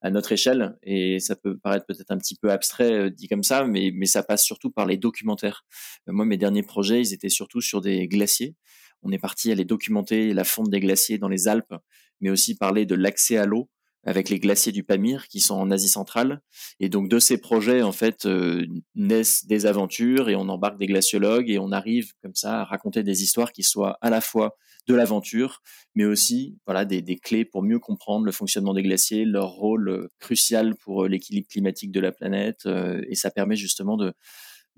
à 0.00 0.10
notre 0.10 0.32
échelle. 0.32 0.76
Et 0.82 1.20
ça 1.20 1.36
peut 1.36 1.56
paraître 1.56 1.86
peut-être 1.86 2.10
un 2.10 2.18
petit 2.18 2.34
peu 2.34 2.50
abstrait 2.50 2.92
euh, 2.92 3.10
dit 3.10 3.28
comme 3.28 3.44
ça, 3.44 3.64
mais, 3.64 3.92
mais 3.94 4.06
ça 4.06 4.24
passe 4.24 4.42
surtout 4.44 4.70
par 4.70 4.86
les 4.86 4.96
documentaires. 4.96 5.64
Moi, 6.08 6.24
mes 6.24 6.36
derniers 6.36 6.64
projets, 6.64 7.00
ils 7.00 7.12
étaient 7.12 7.28
surtout 7.28 7.60
sur 7.60 7.80
des 7.80 8.08
glaciers 8.08 8.56
on 9.02 9.12
est 9.12 9.18
parti 9.18 9.50
aller 9.50 9.64
documenter 9.64 10.32
la 10.34 10.44
fonte 10.44 10.70
des 10.70 10.80
glaciers 10.80 11.18
dans 11.18 11.28
les 11.28 11.48
Alpes, 11.48 11.74
mais 12.20 12.30
aussi 12.30 12.56
parler 12.56 12.86
de 12.86 12.94
l'accès 12.94 13.36
à 13.36 13.46
l'eau 13.46 13.68
avec 14.04 14.30
les 14.30 14.38
glaciers 14.38 14.72
du 14.72 14.82
Pamir 14.82 15.28
qui 15.28 15.40
sont 15.40 15.56
en 15.56 15.70
Asie 15.70 15.88
centrale. 15.88 16.40
Et 16.78 16.88
donc 16.88 17.08
de 17.08 17.18
ces 17.18 17.38
projets, 17.38 17.82
en 17.82 17.92
fait, 17.92 18.26
euh, 18.26 18.66
naissent 18.94 19.46
des 19.46 19.66
aventures 19.66 20.28
et 20.28 20.36
on 20.36 20.48
embarque 20.48 20.78
des 20.78 20.86
glaciologues 20.86 21.50
et 21.50 21.58
on 21.58 21.72
arrive 21.72 22.12
comme 22.22 22.34
ça 22.34 22.60
à 22.60 22.64
raconter 22.64 23.02
des 23.02 23.22
histoires 23.22 23.52
qui 23.52 23.62
soient 23.62 23.98
à 24.00 24.10
la 24.10 24.20
fois 24.20 24.56
de 24.88 24.94
l'aventure, 24.94 25.60
mais 25.94 26.06
aussi 26.06 26.58
voilà 26.66 26.84
des, 26.84 27.02
clés 27.18 27.44
pour 27.44 27.62
mieux 27.62 27.78
comprendre 27.78 28.24
le 28.24 28.32
fonctionnement 28.32 28.72
des 28.72 28.82
glaciers, 28.82 29.24
leur 29.24 29.50
rôle 29.50 29.88
euh, 29.90 30.08
crucial 30.18 30.74
pour 30.76 31.04
euh, 31.04 31.08
l'équilibre 31.08 31.48
climatique 31.48 31.92
de 31.92 32.00
la 32.00 32.12
planète. 32.12 32.66
et 32.66 33.14
ça 33.14 33.30
permet 33.30 33.56
justement 33.56 33.96
de 33.96 34.14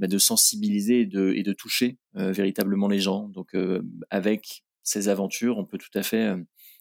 bah, 0.02 0.08
de 0.08 0.18
sensibiliser 0.18 1.02
et 1.02 1.06
de, 1.06 1.32
et 1.32 1.44
de 1.44 1.52
toucher 1.52 1.96
euh, 2.16 2.32
véritablement 2.32 2.88
les 2.88 2.98
gens. 2.98 3.28
Donc 3.28 3.54
euh, 3.54 3.82
avec 4.10 4.64
ces 4.82 5.08
aventures, 5.08 5.58
on 5.58 5.64
peut 5.64 5.78
tout 5.78 5.96
à 5.96 6.02
fait 6.02 6.24
euh, 6.24 6.38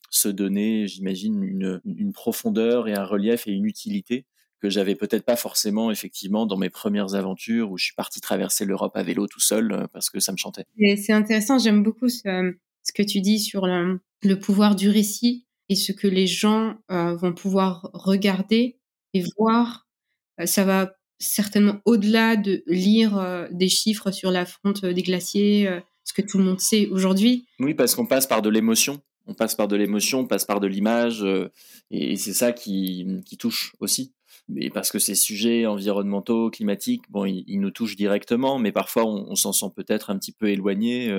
se 0.09 0.27
donner, 0.27 0.87
j'imagine, 0.87 1.43
une, 1.43 1.81
une, 1.85 2.13
profondeur 2.13 2.87
et 2.87 2.95
un 2.95 3.05
relief 3.05 3.45
et 3.45 3.51
une 3.51 3.65
utilité 3.65 4.25
que 4.59 4.71
j'avais 4.71 4.95
peut-être 4.95 5.23
pas 5.23 5.35
forcément 5.35 5.91
effectivement 5.91 6.47
dans 6.47 6.57
mes 6.57 6.71
premières 6.71 7.13
aventures 7.13 7.69
où 7.69 7.77
je 7.77 7.83
suis 7.83 7.93
parti 7.93 8.21
traverser 8.21 8.65
l'Europe 8.65 8.97
à 8.97 9.03
vélo 9.03 9.27
tout 9.27 9.39
seul 9.39 9.87
parce 9.93 10.09
que 10.09 10.19
ça 10.19 10.31
me 10.31 10.37
chantait. 10.37 10.65
C'est 10.97 11.13
intéressant, 11.13 11.59
j'aime 11.59 11.83
beaucoup 11.83 12.09
ce, 12.09 12.23
que 12.95 13.03
tu 13.03 13.21
dis 13.21 13.37
sur 13.37 13.67
le, 13.67 13.99
le, 14.23 14.39
pouvoir 14.39 14.75
du 14.75 14.89
récit 14.89 15.45
et 15.69 15.75
ce 15.75 15.91
que 15.91 16.07
les 16.07 16.25
gens 16.25 16.75
vont 16.89 17.33
pouvoir 17.33 17.91
regarder 17.93 18.79
et 19.13 19.23
voir. 19.37 19.87
ça 20.43 20.65
va 20.65 20.91
certainement 21.21 21.79
au-delà 21.85 22.35
de 22.35 22.63
lire 22.67 23.17
euh, 23.17 23.47
des 23.51 23.69
chiffres 23.69 24.11
sur 24.11 24.31
la 24.31 24.45
fonte 24.45 24.85
des 24.85 25.01
glaciers, 25.01 25.67
euh, 25.67 25.79
ce 26.03 26.13
que 26.13 26.21
tout 26.21 26.37
le 26.37 26.43
monde 26.43 26.59
sait 26.59 26.87
aujourd'hui. 26.87 27.45
Oui, 27.59 27.73
parce 27.73 27.95
qu'on 27.95 28.05
passe 28.05 28.27
par 28.27 28.41
de 28.41 28.49
l'émotion. 28.49 29.01
On 29.27 29.33
passe 29.33 29.55
par 29.55 29.67
de 29.67 29.75
l'émotion, 29.75 30.21
on 30.21 30.27
passe 30.27 30.45
par 30.45 30.59
de 30.59 30.67
l'image, 30.67 31.23
euh, 31.23 31.51
et 31.91 32.17
c'est 32.17 32.33
ça 32.33 32.51
qui, 32.51 33.05
qui, 33.23 33.37
touche 33.37 33.75
aussi. 33.79 34.13
Mais 34.49 34.71
parce 34.71 34.91
que 34.91 34.97
ces 34.97 35.13
sujets 35.13 35.67
environnementaux, 35.67 36.49
climatiques, 36.49 37.03
bon, 37.09 37.25
ils, 37.25 37.59
nous 37.59 37.69
touchent 37.69 37.95
directement, 37.95 38.57
mais 38.57 38.71
parfois 38.71 39.05
on, 39.05 39.35
s'en 39.35 39.53
sent 39.53 39.67
peut-être 39.75 40.09
un 40.09 40.17
petit 40.17 40.31
peu 40.31 40.49
éloigné 40.49 41.09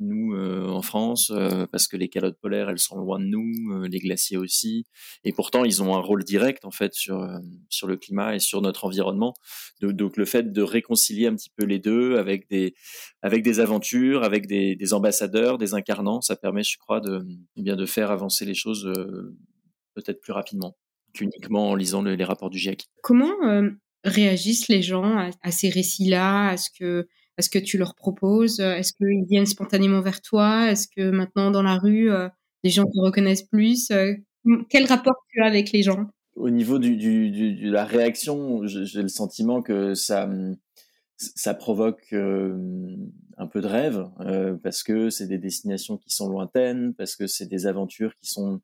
nous 0.00 0.34
euh, 0.34 0.68
en 0.68 0.82
France 0.82 1.30
euh, 1.34 1.66
parce 1.70 1.88
que 1.88 1.96
les 1.96 2.08
calottes 2.08 2.38
polaires 2.40 2.68
elles 2.68 2.78
sont 2.78 2.96
loin 2.96 3.18
de 3.18 3.24
nous, 3.24 3.52
euh, 3.72 3.88
les 3.88 3.98
glaciers 3.98 4.36
aussi, 4.36 4.84
et 5.24 5.32
pourtant 5.32 5.64
ils 5.64 5.82
ont 5.82 5.94
un 5.94 6.00
rôle 6.00 6.24
direct 6.24 6.64
en 6.64 6.70
fait 6.70 6.92
sur 6.94 7.26
sur 7.70 7.86
le 7.86 7.96
climat 7.96 8.34
et 8.34 8.38
sur 8.38 8.60
notre 8.60 8.84
environnement. 8.84 9.34
Donc, 9.80 10.16
le 10.16 10.24
fait 10.24 10.52
de 10.52 10.62
réconcilier 10.62 11.26
un 11.26 11.34
petit 11.34 11.50
peu 11.50 11.64
les 11.64 11.78
deux 11.78 12.16
avec 12.16 12.48
des 12.48 12.74
avec 13.22 13.42
des 13.42 13.60
aventures, 13.60 14.22
avec 14.22 14.46
des, 14.46 14.76
des 14.76 14.94
ambassadeurs, 14.94 15.58
des 15.58 15.74
incarnants, 15.74 16.20
ça 16.20 16.36
permet, 16.36 16.62
je 16.62 16.78
crois, 16.78 17.00
de 17.00 17.26
eh 17.56 17.62
bien 17.62 17.76
de 17.76 17.86
faire 17.86 18.10
avancer 18.10 18.44
les 18.44 18.54
choses 18.54 18.90
peut-être 19.94 20.20
plus 20.20 20.32
rapidement 20.32 20.76
qu'uniquement 21.14 21.70
en 21.70 21.74
lisant 21.74 22.02
les 22.02 22.24
rapports 22.24 22.50
du 22.50 22.58
GIEC. 22.58 22.86
Comment 23.02 23.34
réagissent 24.04 24.68
les 24.68 24.82
gens 24.82 25.30
à, 25.42 25.50
ces 25.50 25.68
récits-là? 25.68 26.50
À 26.50 26.56
ce 26.56 26.70
que 26.78 27.08
est-ce 27.38 27.50
que 27.50 27.58
tu 27.58 27.78
leur 27.78 27.94
proposes 27.94 28.60
Est-ce 28.60 28.92
qu'ils 28.92 29.26
viennent 29.28 29.46
spontanément 29.46 30.00
vers 30.00 30.22
toi? 30.22 30.70
Est-ce 30.70 30.88
que 30.88 31.10
maintenant 31.10 31.50
dans 31.50 31.62
la 31.62 31.76
rue, 31.76 32.10
euh, 32.10 32.28
les 32.64 32.70
gens 32.70 32.84
te 32.84 32.98
reconnaissent 32.98 33.42
plus 33.42 33.90
euh, 33.90 34.14
Quel 34.70 34.86
rapport 34.86 35.16
tu 35.30 35.42
as 35.42 35.46
avec 35.46 35.72
les 35.72 35.82
gens? 35.82 36.06
Au 36.34 36.50
niveau 36.50 36.78
de 36.78 37.70
la 37.70 37.84
réaction, 37.84 38.66
j'ai 38.66 39.02
le 39.02 39.08
sentiment 39.08 39.62
que 39.62 39.94
ça, 39.94 40.28
ça 41.16 41.54
provoque 41.54 42.08
euh, 42.12 42.54
un 43.38 43.46
peu 43.46 43.60
de 43.62 43.66
rêve 43.66 44.06
parce 44.62 44.82
que 44.82 45.08
c'est 45.08 45.26
des 45.26 45.38
destinations 45.38 45.96
qui 45.96 46.10
sont 46.10 46.28
lointaines, 46.28 46.92
parce 46.94 47.16
que 47.16 47.26
c'est 47.26 47.46
des 47.46 47.66
aventures 47.66 48.14
qui 48.16 48.26
sont 48.26 48.60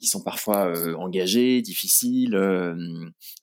qui 0.00 0.06
sont 0.06 0.22
parfois 0.22 0.66
euh, 0.66 0.94
engagés, 0.94 1.60
difficiles, 1.60 2.34
euh, 2.34 2.74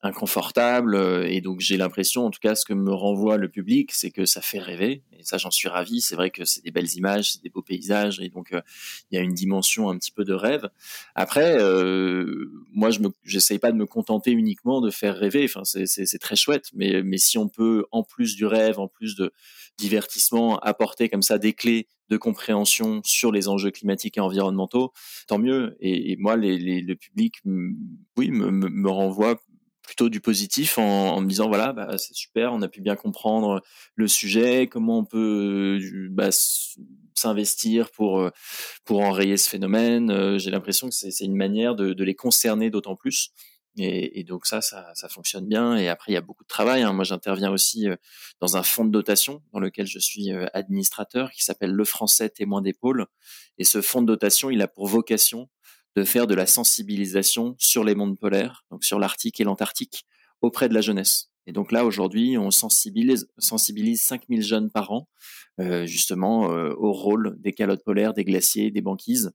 inconfortables. 0.02 0.96
Euh, 0.96 1.30
et 1.30 1.40
donc 1.40 1.60
j'ai 1.60 1.78
l'impression, 1.78 2.26
en 2.26 2.32
tout 2.32 2.40
cas, 2.42 2.56
ce 2.56 2.66
que 2.66 2.74
me 2.74 2.92
renvoie 2.92 3.38
le 3.38 3.48
public, 3.48 3.92
c'est 3.94 4.10
que 4.10 4.26
ça 4.26 4.42
fait 4.42 4.58
rêver. 4.58 5.04
Et 5.18 5.24
ça, 5.24 5.38
j'en 5.38 5.52
suis 5.52 5.70
ravi. 5.70 6.02
C'est 6.02 6.16
vrai 6.16 6.32
que 6.32 6.46
c'est 6.46 6.64
des 6.64 6.72
belles 6.72 6.92
images, 6.96 7.34
c'est 7.34 7.44
des 7.44 7.52
beaux 7.52 7.62
paysages, 7.62 8.20
et 8.20 8.30
donc 8.30 8.50
il 8.52 9.16
y 9.16 9.18
a 9.18 9.22
une 9.22 9.34
dimension 9.34 9.90
un 9.90 9.98
petit 9.98 10.12
peu 10.12 10.24
de 10.24 10.34
rêve. 10.34 10.68
Après, 11.14 11.58
moi, 12.72 12.90
je 12.90 13.00
me, 13.00 13.10
j'essaye 13.24 13.60
pas 13.60 13.72
de 13.72 13.78
me 13.78 13.86
contenter 13.86 14.32
uniquement 14.32 14.82
de 14.82 14.90
faire 14.90 15.16
rêver. 15.16 15.46
Enfin, 15.46 15.64
c'est 15.64 16.20
très 16.20 16.36
chouette, 16.36 16.70
mais 16.74 17.04
mais 17.04 17.18
si 17.18 17.38
on 17.38 17.48
peut, 17.48 17.86
en 17.92 18.04
plus 18.04 18.36
du 18.36 18.46
rêve, 18.46 18.80
en 18.80 18.88
plus 18.88 19.16
de 19.16 19.32
divertissement, 19.78 20.58
apporter 20.60 21.10
comme 21.10 21.22
ça 21.22 21.38
des 21.38 21.54
clés 21.54 21.88
de 22.10 22.18
compréhension 22.18 23.02
sur 23.04 23.32
les 23.32 23.48
enjeux 23.48 23.72
climatiques 23.72 24.18
et 24.18 24.22
environnementaux, 24.22 24.94
tant 25.28 25.40
mieux. 25.40 25.76
Et, 25.80 26.16
moi, 26.18 26.36
le 26.36 26.94
public, 26.96 27.36
oui, 28.18 28.32
me, 28.32 28.90
renvoie 28.90 29.40
plutôt 29.82 30.10
du 30.10 30.20
positif 30.20 30.78
en, 30.78 31.22
me 31.22 31.28
disant 31.28 31.48
voilà, 31.48 31.72
bah, 31.72 31.98
c'est 31.98 32.14
super, 32.14 32.52
on 32.54 32.62
a 32.62 32.68
pu 32.68 32.82
bien 32.82 32.98
comprendre 32.98 33.62
le 33.96 34.08
sujet, 34.08 34.68
comment 34.68 35.00
on 35.00 35.06
peut 35.06 35.80
bah, 36.12 36.30
s'investir 37.16 37.90
pour 37.92 38.30
pour 38.84 39.02
enrayer 39.02 39.38
ce 39.38 39.50
phénomène. 39.50 40.12
Euh, 40.12 40.38
j'ai 40.38 40.52
l'impression 40.52 40.90
que 40.90 40.94
c'est 40.94 41.24
une 41.24 41.38
manière 41.38 41.76
de 41.76 42.04
les 42.04 42.16
concerner 42.16 42.70
d'autant 42.70 42.96
plus. 42.96 43.32
Et, 43.78 44.24
donc 44.24 44.46
ça, 44.46 44.62
ça, 44.62 44.92
ça, 44.96 45.08
fonctionne 45.10 45.48
bien. 45.48 45.78
Et 45.78 45.88
après, 45.88 46.12
il 46.12 46.16
y 46.16 46.18
a 46.18 46.22
beaucoup 46.22 46.44
de 46.44 46.48
travail. 46.48 46.82
Hein. 46.82 46.94
Moi, 46.94 47.04
j'interviens 47.04 47.52
aussi 47.52 47.88
euh, 47.88 47.96
dans 48.40 48.58
un 48.58 48.64
fonds 48.64 48.86
de 48.86 48.92
dotation 48.92 49.44
dans 49.54 49.60
lequel 49.60 49.86
je 49.86 50.00
suis 50.00 50.32
euh, 50.32 50.48
administrateur, 50.54 51.32
qui 51.32 51.44
s'appelle 51.44 51.72
Le 51.72 51.86
Français 51.86 52.30
Témoin 52.30 52.62
d'épaule. 52.62 53.06
Et 53.58 53.64
ce 53.64 53.82
fonds 53.82 54.02
de 54.02 54.08
dotation, 54.08 54.50
il 54.50 54.62
a 54.62 54.68
pour 54.68 54.88
vocation 54.88 55.50
de 55.96 56.04
faire 56.04 56.28
de 56.28 56.36
la 56.36 56.48
sensibilisation 56.48 57.56
sur 57.58 57.84
les 57.84 57.96
mondes 57.96 58.20
polaires, 58.20 58.66
donc 58.72 58.84
sur 58.84 59.00
l'Arctique 59.00 59.40
et 59.40 59.44
l'Antarctique, 59.44 60.06
auprès 60.42 60.70
de 60.70 60.74
la 60.74 60.82
jeunesse. 60.82 61.32
Et 61.48 61.54
donc 61.54 61.72
là, 61.72 61.86
aujourd'hui, 61.86 62.38
on 62.38 62.52
sensibilise, 62.52 63.30
sensibilise 63.38 64.04
5000 64.04 64.44
jeunes 64.44 64.70
par 64.70 64.92
an, 64.92 65.08
euh, 65.62 65.86
justement, 65.86 66.52
euh, 66.52 66.74
au 66.78 66.92
rôle 66.92 67.38
des 67.40 67.54
calottes 67.54 67.86
polaires, 67.86 68.14
des 68.14 68.26
glaciers, 68.26 68.70
des 68.70 68.82
banquises. 68.82 69.32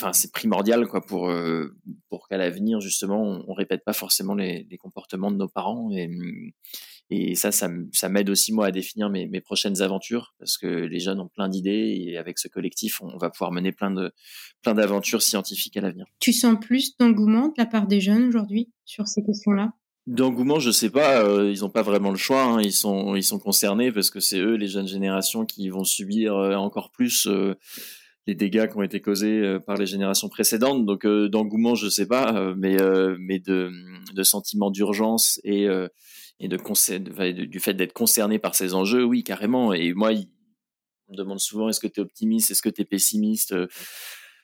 Enfin, 0.00 0.14
c'est 0.14 0.32
primordial, 0.32 0.88
quoi, 0.88 1.04
pour, 1.04 1.28
euh, 1.28 1.76
pour 2.08 2.26
qu'à 2.26 2.38
l'avenir, 2.38 2.80
justement, 2.80 3.44
on, 3.46 3.52
répète 3.52 3.84
pas 3.84 3.92
forcément 3.92 4.34
les, 4.34 4.66
les, 4.70 4.78
comportements 4.78 5.30
de 5.30 5.36
nos 5.36 5.46
parents. 5.46 5.90
Et, 5.92 6.10
et 7.10 7.34
ça, 7.34 7.52
ça, 7.52 7.68
ça 7.92 8.08
m'aide 8.08 8.30
aussi, 8.30 8.54
moi, 8.54 8.66
à 8.66 8.70
définir 8.70 9.10
mes, 9.10 9.28
mes, 9.28 9.42
prochaines 9.42 9.82
aventures, 9.82 10.34
parce 10.38 10.56
que 10.56 10.66
les 10.66 11.00
jeunes 11.00 11.20
ont 11.20 11.28
plein 11.28 11.50
d'idées, 11.50 11.94
et 11.98 12.16
avec 12.16 12.38
ce 12.38 12.48
collectif, 12.48 13.02
on 13.02 13.18
va 13.18 13.28
pouvoir 13.28 13.52
mener 13.52 13.72
plein 13.72 13.90
de 13.90 14.10
plein 14.62 14.72
d'aventures 14.72 15.20
scientifiques 15.20 15.76
à 15.76 15.82
l'avenir. 15.82 16.06
Tu 16.18 16.32
sens 16.32 16.56
plus 16.58 16.96
d'engouement 16.96 17.48
de 17.48 17.54
la 17.58 17.66
part 17.66 17.86
des 17.86 18.00
jeunes 18.00 18.24
aujourd'hui 18.24 18.72
sur 18.86 19.06
ces 19.06 19.22
questions-là? 19.22 19.74
D'engouement, 20.08 20.58
je 20.58 20.72
sais 20.72 20.90
pas. 20.90 21.24
Euh, 21.24 21.52
ils 21.52 21.60
n'ont 21.60 21.70
pas 21.70 21.82
vraiment 21.82 22.10
le 22.10 22.16
choix. 22.16 22.42
Hein. 22.42 22.60
Ils 22.60 22.72
sont, 22.72 23.14
ils 23.14 23.22
sont 23.22 23.38
concernés 23.38 23.92
parce 23.92 24.10
que 24.10 24.18
c'est 24.18 24.40
eux, 24.40 24.54
les 24.54 24.66
jeunes 24.66 24.88
générations, 24.88 25.46
qui 25.46 25.68
vont 25.68 25.84
subir 25.84 26.34
euh, 26.34 26.56
encore 26.56 26.90
plus 26.90 27.28
euh, 27.28 27.54
les 28.26 28.34
dégâts 28.34 28.68
qui 28.68 28.76
ont 28.76 28.82
été 28.82 29.00
causés 29.00 29.58
par 29.64 29.76
les 29.76 29.86
générations 29.86 30.28
précédentes. 30.28 30.86
Donc, 30.86 31.06
d'engouement, 31.06 31.76
je 31.76 31.88
sais 31.88 32.06
pas, 32.06 32.54
mais 32.56 32.76
mais 33.18 33.40
de, 33.40 33.72
de 34.14 34.22
sentiment 34.22 34.70
d'urgence 34.70 35.40
et 35.42 35.66
et 36.38 36.46
de, 36.46 37.44
du 37.44 37.58
fait 37.58 37.74
d'être 37.74 37.92
concerné 37.92 38.38
par 38.38 38.54
ces 38.54 38.74
enjeux, 38.74 39.02
oui, 39.02 39.24
carrément. 39.24 39.72
Et 39.72 39.92
moi, 39.92 40.10
on 41.08 41.12
me 41.12 41.16
demande 41.16 41.40
souvent 41.40 41.68
est-ce 41.68 41.80
que 41.80 41.88
tu 41.88 41.98
es 41.98 42.02
optimiste, 42.02 42.52
est-ce 42.52 42.62
que 42.62 42.68
tu 42.68 42.82
es 42.82 42.84
pessimiste 42.84 43.56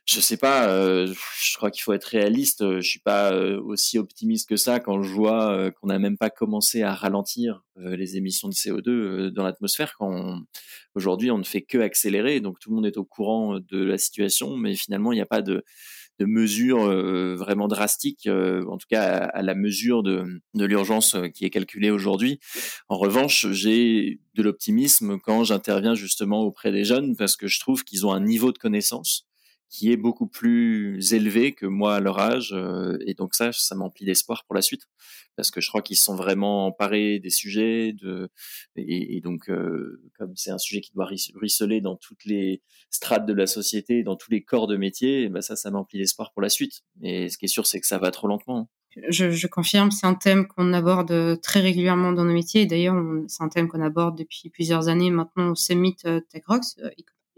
je 0.08 0.20
sais 0.20 0.38
pas. 0.38 0.68
Euh, 0.68 1.12
je 1.42 1.56
crois 1.56 1.70
qu'il 1.70 1.82
faut 1.82 1.92
être 1.92 2.04
réaliste. 2.06 2.64
Je 2.80 2.88
suis 2.88 2.98
pas 2.98 3.32
euh, 3.32 3.60
aussi 3.60 3.98
optimiste 3.98 4.48
que 4.48 4.56
ça 4.56 4.80
quand 4.80 5.02
je 5.02 5.12
vois 5.12 5.52
euh, 5.52 5.70
qu'on 5.70 5.88
n'a 5.88 5.98
même 5.98 6.16
pas 6.16 6.30
commencé 6.30 6.82
à 6.82 6.94
ralentir 6.94 7.62
les 7.76 8.16
émissions 8.16 8.48
de 8.48 8.54
CO2 8.54 9.28
dans 9.28 9.44
l'atmosphère. 9.44 9.94
Quand 9.96 10.40
aujourd'hui 10.96 11.30
on 11.30 11.38
ne 11.38 11.44
fait 11.44 11.62
que 11.62 11.78
accélérer, 11.78 12.40
donc 12.40 12.58
tout 12.58 12.70
le 12.70 12.74
monde 12.74 12.86
est 12.86 12.96
au 12.96 13.04
courant 13.04 13.60
de 13.60 13.84
la 13.84 13.98
situation, 13.98 14.56
mais 14.56 14.74
finalement 14.74 15.12
il 15.12 15.14
n'y 15.14 15.22
a 15.22 15.26
pas 15.26 15.42
de, 15.42 15.62
de 16.18 16.24
mesures 16.24 16.90
vraiment 17.36 17.68
drastiques, 17.68 18.28
en 18.28 18.78
tout 18.78 18.88
cas 18.90 19.14
à, 19.14 19.42
la 19.42 19.54
mesure 19.54 20.02
de, 20.02 20.40
de 20.54 20.64
l'urgence 20.64 21.14
qui 21.34 21.44
est 21.44 21.50
calculée 21.50 21.92
aujourd'hui. 21.92 22.40
En 22.88 22.98
revanche, 22.98 23.46
j'ai 23.52 24.18
de 24.34 24.42
l'optimisme 24.42 25.16
quand 25.20 25.44
j'interviens 25.44 25.94
justement 25.94 26.42
auprès 26.42 26.72
des 26.72 26.82
jeunes 26.82 27.14
parce 27.14 27.36
que 27.36 27.46
je 27.46 27.60
trouve 27.60 27.84
qu'ils 27.84 28.06
ont 28.06 28.12
un 28.12 28.24
niveau 28.24 28.50
de 28.50 28.58
connaissance 28.58 29.27
qui 29.70 29.92
est 29.92 29.96
beaucoup 29.96 30.26
plus 30.26 31.12
élevé 31.12 31.52
que 31.52 31.66
moi 31.66 31.96
à 31.96 32.00
leur 32.00 32.18
âge. 32.18 32.52
Euh, 32.52 32.96
et 33.06 33.14
donc 33.14 33.34
ça, 33.34 33.52
ça 33.52 33.74
m'emplit 33.74 34.06
d'espoir 34.06 34.44
pour 34.44 34.54
la 34.54 34.62
suite, 34.62 34.82
parce 35.36 35.50
que 35.50 35.60
je 35.60 35.68
crois 35.68 35.82
qu'ils 35.82 35.98
sont 35.98 36.16
vraiment 36.16 36.66
emparés 36.66 37.18
des 37.18 37.30
sujets. 37.30 37.92
De, 37.92 38.30
et, 38.76 39.20
donc, 39.20 39.50
euh, 39.50 40.00
comme 40.18 40.34
c'est 40.36 40.50
un 40.50 40.58
sujet 40.58 40.80
qui 40.80 40.92
doit 40.92 41.08
ruisseler 41.34 41.80
dans 41.80 41.96
toutes 41.96 42.24
les 42.24 42.62
strates 42.90 43.26
de 43.26 43.34
la 43.34 43.46
société, 43.46 44.02
dans 44.02 44.16
tous 44.16 44.30
les 44.30 44.42
corps 44.42 44.66
de 44.66 44.76
métier, 44.76 45.28
ben 45.28 45.42
ça, 45.42 45.56
ça 45.56 45.70
m'emplit 45.70 45.98
d'espoir 45.98 46.32
pour 46.32 46.42
la 46.42 46.48
suite. 46.48 46.82
Mais 47.00 47.28
ce 47.28 47.38
qui 47.38 47.44
est 47.44 47.48
sûr, 47.48 47.66
c'est 47.66 47.80
que 47.80 47.86
ça 47.86 47.98
va 47.98 48.10
trop 48.10 48.28
lentement. 48.28 48.70
Je, 49.10 49.30
je 49.30 49.46
confirme, 49.46 49.90
c'est 49.90 50.06
un 50.06 50.14
thème 50.14 50.48
qu'on 50.48 50.72
aborde 50.72 51.40
très 51.42 51.60
régulièrement 51.60 52.12
dans 52.12 52.24
nos 52.24 52.32
métiers. 52.32 52.66
D'ailleurs, 52.66 52.96
c'est 53.28 53.42
un 53.42 53.48
thème 53.48 53.68
qu'on 53.68 53.82
aborde 53.82 54.18
depuis 54.18 54.48
plusieurs 54.50 54.88
années 54.88 55.10
maintenant 55.10 55.50
au 55.50 55.54
Summit 55.54 55.96
euh, 56.06 56.20
Tech 56.30 56.42
Rocks, 56.46 56.64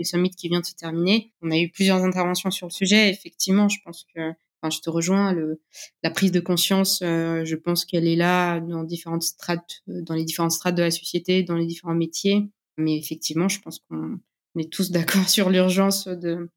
le 0.03 0.07
summit 0.07 0.31
qui 0.31 0.49
vient 0.49 0.61
de 0.61 0.67
se 0.67 0.75
terminer. 0.75 1.33
On 1.43 1.51
a 1.51 1.59
eu 1.59 1.71
plusieurs 1.71 2.03
interventions 2.03 2.51
sur 2.51 2.67
le 2.67 2.73
sujet. 2.73 3.11
Effectivement, 3.11 3.69
je 3.69 3.79
pense 3.85 4.07
que, 4.15 4.31
enfin, 4.63 4.71
je 4.71 4.81
te 4.81 4.91
rejoins. 4.91 5.33
Le, 5.33 5.61
la 6.03 6.11
prise 6.11 6.33
de 6.33 6.41
conscience, 6.41 7.01
euh, 7.03 7.45
je 7.45 7.57
pense 7.57 7.85
qu'elle 7.85 8.07
est 8.07 8.17
là 8.17 8.61
dans 8.61 8.85
différentes 8.85 9.23
strates, 9.23 9.83
euh, 9.89 10.03
dans 10.03 10.15
les 10.15 10.25
différentes 10.25 10.53
strates 10.53 10.75
de 10.75 10.83
la 10.83 10.91
société, 10.91 11.43
dans 11.43 11.57
les 11.57 11.67
différents 11.67 11.95
métiers. 11.95 12.49
Mais 12.77 12.97
effectivement, 12.97 13.49
je 13.49 13.61
pense 13.61 13.81
qu'on 13.89 14.19
est 14.59 14.73
tous 14.73 14.91
d'accord 14.93 15.29
sur 15.29 15.51
l'urgence 15.51 16.09
de 16.09 16.49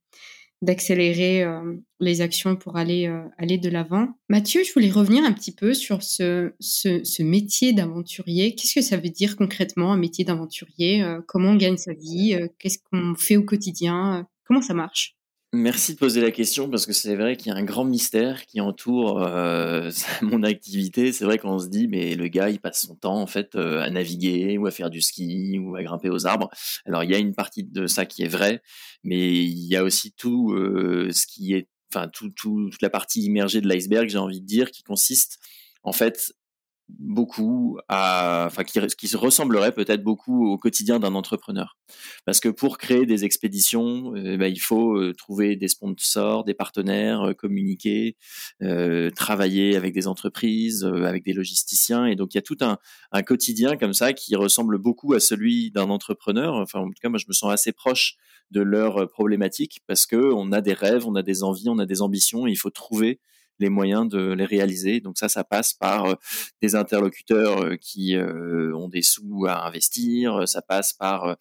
d'accélérer 0.64 1.44
euh, 1.44 1.76
les 2.00 2.22
actions 2.22 2.56
pour 2.56 2.78
aller 2.78 3.08
euh, 3.08 3.22
aller 3.38 3.58
de 3.58 3.70
l'avant. 3.70 4.08
Mathieu, 4.30 4.64
je 4.64 4.72
voulais 4.74 4.90
revenir 4.90 5.24
un 5.26 5.34
petit 5.34 5.54
peu 5.54 5.74
sur 5.74 6.02
ce, 6.02 6.54
ce, 6.60 7.22
métier 7.22 7.74
d'aventurier. 7.74 8.56
Qu'est-ce 8.56 8.76
que 8.76 8.82
ça 8.82 8.98
veut 8.98 9.10
dire 9.10 9.36
concrètement 9.36 9.92
un 9.92 9.98
métier 9.98 10.24
d'aventurier? 10.24 11.04
Euh, 11.04 11.20
Comment 11.28 11.50
on 11.50 11.56
gagne 11.56 11.78
sa 11.78 11.94
vie? 11.94 12.38
Qu'est-ce 12.60 12.80
qu'on 12.80 13.14
fait 13.16 13.36
au 13.36 13.44
quotidien? 13.44 14.26
Comment 14.46 14.62
ça 14.62 14.74
marche? 14.74 15.16
Merci 15.56 15.94
de 15.94 16.00
poser 16.00 16.20
la 16.20 16.32
question 16.32 16.68
parce 16.68 16.88
que 16.88 16.94
c'est 16.94 17.16
vrai 17.16 17.38
qu'il 17.38 17.52
y 17.52 17.56
a 17.56 17.58
un 17.60 17.64
grand 17.64 17.86
mystère 17.86 18.44
qui 18.48 18.60
entoure 18.60 19.22
euh, 19.22 19.92
mon 20.24 20.42
activité. 20.42 21.12
C'est 21.12 21.26
vrai 21.26 21.38
qu'on 21.38 21.60
se 21.60 21.68
dit 21.68 21.88
mais 21.88 22.16
le 22.16 22.28
gars 22.28 22.50
il 22.50 22.60
passe 22.60 22.88
son 22.88 22.96
temps 22.96 23.22
en 23.22 23.28
fait 23.28 23.54
euh, 23.54 23.80
à 23.80 23.92
naviguer 23.92 24.58
ou 24.58 24.66
à 24.66 24.72
faire 24.72 24.90
du 24.90 25.00
ski 25.00 25.60
ou 25.60 25.76
à 25.76 25.84
grimper 25.84 26.10
aux 26.10 26.26
arbres. 26.26 26.50
Alors 26.88 27.04
il 27.04 27.12
y 27.12 27.14
a 27.14 27.20
une 27.20 27.36
partie 27.36 27.64
de 27.64 27.86
ça 27.86 28.08
qui 28.08 28.24
est 28.24 28.28
vrai, 28.28 28.64
mais 29.04 29.32
il 29.32 29.68
y 29.68 29.76
a 29.76 29.84
aussi 29.84 30.12
tout 30.12 30.54
euh, 30.54 31.12
ce 31.12 31.28
qui 31.28 31.54
est, 31.54 31.68
enfin 31.94 32.08
tout, 32.08 32.32
tout, 32.32 32.70
toute 32.72 32.82
la 32.82 32.90
partie 32.90 33.22
immergée 33.22 33.62
de 33.62 33.68
l'iceberg, 33.68 34.10
j'ai 34.10 34.18
envie 34.18 34.42
de 34.42 34.48
dire, 34.48 34.72
qui 34.72 34.82
consiste 34.82 35.38
en 35.84 35.94
fait 35.94 36.34
beaucoup 37.00 37.80
à, 37.90 38.46
enfin, 38.48 38.64
qui, 38.64 38.80
qui 38.98 39.16
ressemblerait 39.16 39.72
peut-être 39.72 40.04
beaucoup 40.04 40.48
au 40.48 40.58
quotidien 40.58 41.00
d'un 41.00 41.16
entrepreneur. 41.16 41.78
Parce 42.26 42.40
que 42.40 42.50
pour 42.50 42.78
créer 42.78 43.06
des 43.06 43.26
expéditions, 43.26 44.16
eh 44.16 44.38
ben, 44.38 44.48
il 44.48 44.60
faut 44.60 44.98
euh, 44.98 45.14
trouver 45.14 45.56
des 45.56 45.68
sponsors, 45.68 46.44
des 46.44 46.54
partenaires, 46.54 47.22
euh, 47.22 47.34
communiquer, 47.34 48.16
euh, 48.62 49.10
travailler 49.12 49.76
avec 49.76 49.94
des 49.94 50.08
entreprises, 50.08 50.84
avec 50.84 51.24
des 51.24 51.34
logisticiens. 51.34 52.06
Et 52.06 52.16
donc, 52.16 52.34
il 52.34 52.38
y 52.38 52.40
a 52.40 52.44
tout 52.44 52.58
un, 52.62 52.78
un 53.12 53.24
quotidien 53.24 53.76
comme 53.76 53.94
ça 53.94 54.14
qui 54.14 54.36
ressemble 54.36 54.78
beaucoup 54.78 55.14
à 55.14 55.20
celui 55.20 55.72
d'un 55.72 55.90
entrepreneur. 55.90 56.56
Enfin, 56.56 56.80
en 56.80 56.88
tout 56.88 57.02
cas, 57.02 57.10
moi, 57.10 57.20
je 57.20 57.26
me 57.28 57.34
sens 57.34 57.52
assez 57.52 57.72
proche 57.72 58.16
de 58.52 58.62
leurs 58.62 59.10
problématiques 59.10 59.82
parce 59.88 60.06
que 60.06 60.32
on 60.34 60.52
a 60.52 60.62
des 60.62 60.74
rêves, 60.74 61.08
on 61.08 61.16
a 61.16 61.24
des 61.24 61.44
envies, 61.44 61.70
on 61.70 61.80
a 61.80 61.86
des 61.86 62.02
ambitions 62.02 62.46
et 62.46 62.52
il 62.52 62.56
faut 62.56 62.70
trouver 62.70 63.20
les 63.60 63.70
moyens 63.70 64.08
de 64.08 64.34
les 64.34 64.46
réaliser. 64.46 65.00
Donc 65.00 65.18
ça, 65.18 65.30
ça 65.30 65.44
passe 65.44 65.74
par 65.74 66.06
euh, 66.06 66.16
des 66.62 66.76
interlocuteurs 66.76 67.64
euh, 67.64 67.76
qui 67.76 68.16
euh, 68.16 68.76
ont 68.76 68.90
des 68.90 69.02
sous 69.02 69.46
à 69.48 69.66
investir, 69.66 70.48
ça 70.48 70.62
passe 70.62 70.94
par 70.94 71.38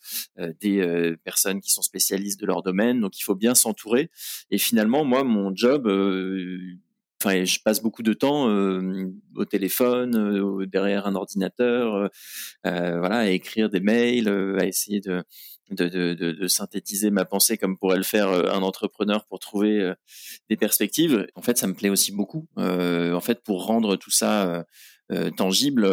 des 0.61 1.14
personnes 1.25 1.61
qui 1.61 1.71
sont 1.71 1.83
spécialistes 1.83 2.40
de 2.40 2.47
leur 2.47 2.62
domaine. 2.62 3.00
Donc 3.00 3.19
il 3.19 3.23
faut 3.23 3.35
bien 3.35 3.54
s'entourer. 3.54 4.11
Et 4.50 4.59
finalement, 4.59 5.04
moi, 5.04 5.25
mon 5.25 5.54
job, 5.54 5.87
enfin, 7.23 7.45
je 7.45 7.59
passe 7.64 7.83
beaucoup 7.83 8.02
de 8.02 8.12
temps 8.12 8.47
au 9.37 9.45
téléphone, 9.45 10.66
derrière 10.66 11.07
un 11.07 11.14
ordinateur, 11.14 12.11
voilà, 12.64 13.19
à 13.19 13.28
écrire 13.28 13.69
des 13.69 13.81
mails, 13.81 14.28
à 14.59 14.66
essayer 14.66 15.00
de 15.00 15.23
de, 15.75 16.49
synthétiser 16.49 17.11
ma 17.11 17.25
pensée 17.25 17.57
comme 17.59 17.76
pourrait 17.76 17.97
le 17.97 18.02
faire 18.02 18.29
euh, 18.29 18.50
un 18.50 18.62
entrepreneur 18.62 19.25
pour 19.26 19.38
trouver 19.38 19.81
euh, 19.81 19.95
des 20.49 20.57
perspectives. 20.57 21.26
En 21.35 21.43
fait, 21.43 21.59
ça 21.59 21.67
me 21.67 21.75
plaît 21.75 21.88
aussi 21.88 22.12
beaucoup. 22.12 22.49
Euh, 22.59 23.12
en 23.14 23.21
fait, 23.21 23.43
pour 23.43 23.67
rendre 23.67 23.97
tout 23.97 24.11
ça 24.11 24.64
tangible, 25.37 25.87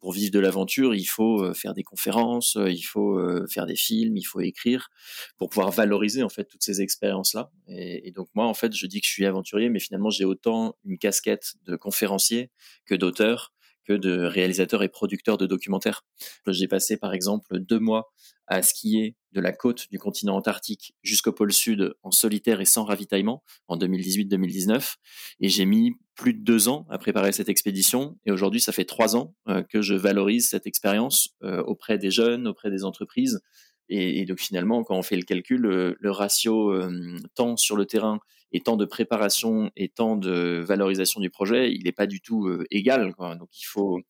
pour 0.00 0.10
vivre 0.10 0.32
de 0.32 0.40
l'aventure, 0.40 0.92
il 0.92 1.04
faut 1.04 1.54
faire 1.54 1.72
des 1.72 1.84
conférences, 1.84 2.58
il 2.66 2.82
faut 2.82 3.16
faire 3.46 3.64
des 3.64 3.76
films, 3.76 4.16
il 4.16 4.24
faut 4.24 4.40
écrire 4.40 4.88
pour 5.36 5.50
pouvoir 5.50 5.70
valoriser 5.70 6.24
en 6.24 6.28
fait 6.28 6.46
toutes 6.46 6.64
ces 6.64 6.80
expériences-là. 6.80 7.52
Et, 7.68 8.08
et, 8.08 8.10
donc 8.10 8.28
moi, 8.34 8.46
en 8.46 8.54
fait, 8.54 8.74
je 8.74 8.86
dis 8.88 9.00
que 9.00 9.06
je 9.06 9.12
suis 9.12 9.24
aventurier, 9.24 9.68
mais 9.68 9.78
finalement, 9.78 10.10
j'ai 10.10 10.24
autant 10.24 10.74
une 10.84 10.98
casquette 10.98 11.54
de 11.64 11.76
conférencier 11.76 12.50
que 12.86 12.96
d'auteur 12.96 13.52
de 13.92 14.24
réalisateur 14.24 14.82
et 14.82 14.88
producteur 14.88 15.38
de 15.38 15.46
documentaires. 15.46 16.04
J'ai 16.46 16.68
passé 16.68 16.96
par 16.96 17.14
exemple 17.14 17.58
deux 17.58 17.78
mois 17.78 18.12
à 18.46 18.62
skier 18.62 19.16
de 19.32 19.40
la 19.40 19.52
côte 19.52 19.86
du 19.90 19.98
continent 19.98 20.36
antarctique 20.36 20.94
jusqu'au 21.02 21.32
pôle 21.32 21.52
sud 21.52 21.94
en 22.02 22.10
solitaire 22.10 22.60
et 22.60 22.64
sans 22.64 22.84
ravitaillement 22.84 23.42
en 23.68 23.76
2018-2019. 23.76 24.94
Et 25.40 25.48
j'ai 25.48 25.66
mis 25.66 25.92
plus 26.14 26.32
de 26.32 26.42
deux 26.42 26.68
ans 26.68 26.86
à 26.88 26.98
préparer 26.98 27.32
cette 27.32 27.48
expédition. 27.48 28.18
Et 28.24 28.32
aujourd'hui, 28.32 28.60
ça 28.60 28.72
fait 28.72 28.84
trois 28.84 29.16
ans 29.16 29.34
euh, 29.48 29.62
que 29.62 29.82
je 29.82 29.94
valorise 29.94 30.48
cette 30.48 30.66
expérience 30.66 31.28
euh, 31.42 31.62
auprès 31.62 31.98
des 31.98 32.10
jeunes, 32.10 32.46
auprès 32.46 32.70
des 32.70 32.84
entreprises. 32.84 33.40
Et, 33.88 34.24
donc 34.24 34.40
finalement, 34.40 34.82
quand 34.84 34.96
on 34.96 35.02
fait 35.02 35.16
le 35.16 35.22
calcul, 35.22 35.60
le, 35.60 36.10
ratio 36.10 36.72
euh, 36.72 37.18
temps 37.34 37.56
sur 37.56 37.76
le 37.76 37.86
terrain 37.86 38.20
et 38.52 38.60
temps 38.60 38.76
de 38.76 38.84
préparation 38.84 39.70
et 39.76 39.88
temps 39.88 40.16
de 40.16 40.62
valorisation 40.66 41.20
du 41.20 41.30
projet, 41.30 41.72
il 41.72 41.84
n'est 41.84 41.92
pas 41.92 42.06
du 42.06 42.20
tout 42.20 42.48
égal. 42.70 43.14
Quoi. 43.14 43.34
Donc 43.36 43.48
il 43.60 43.64
faut 43.64 44.00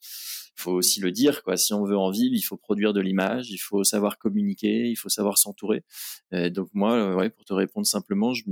faut 0.56 0.72
aussi 0.72 1.00
le 1.00 1.12
dire, 1.12 1.42
quoi. 1.42 1.56
Si 1.56 1.72
on 1.74 1.84
veut 1.84 1.96
en 1.96 2.10
vivre, 2.10 2.34
il 2.34 2.42
faut 2.42 2.56
produire 2.56 2.92
de 2.92 3.00
l'image, 3.00 3.50
il 3.50 3.58
faut 3.58 3.84
savoir 3.84 4.18
communiquer, 4.18 4.88
il 4.88 4.96
faut 4.96 5.08
savoir 5.08 5.38
s'entourer. 5.38 5.84
Euh, 6.32 6.50
donc 6.50 6.68
moi, 6.72 6.94
euh, 6.94 7.14
ouais, 7.14 7.30
pour 7.30 7.44
te 7.44 7.52
répondre 7.52 7.86
simplement, 7.86 8.32
je, 8.32 8.44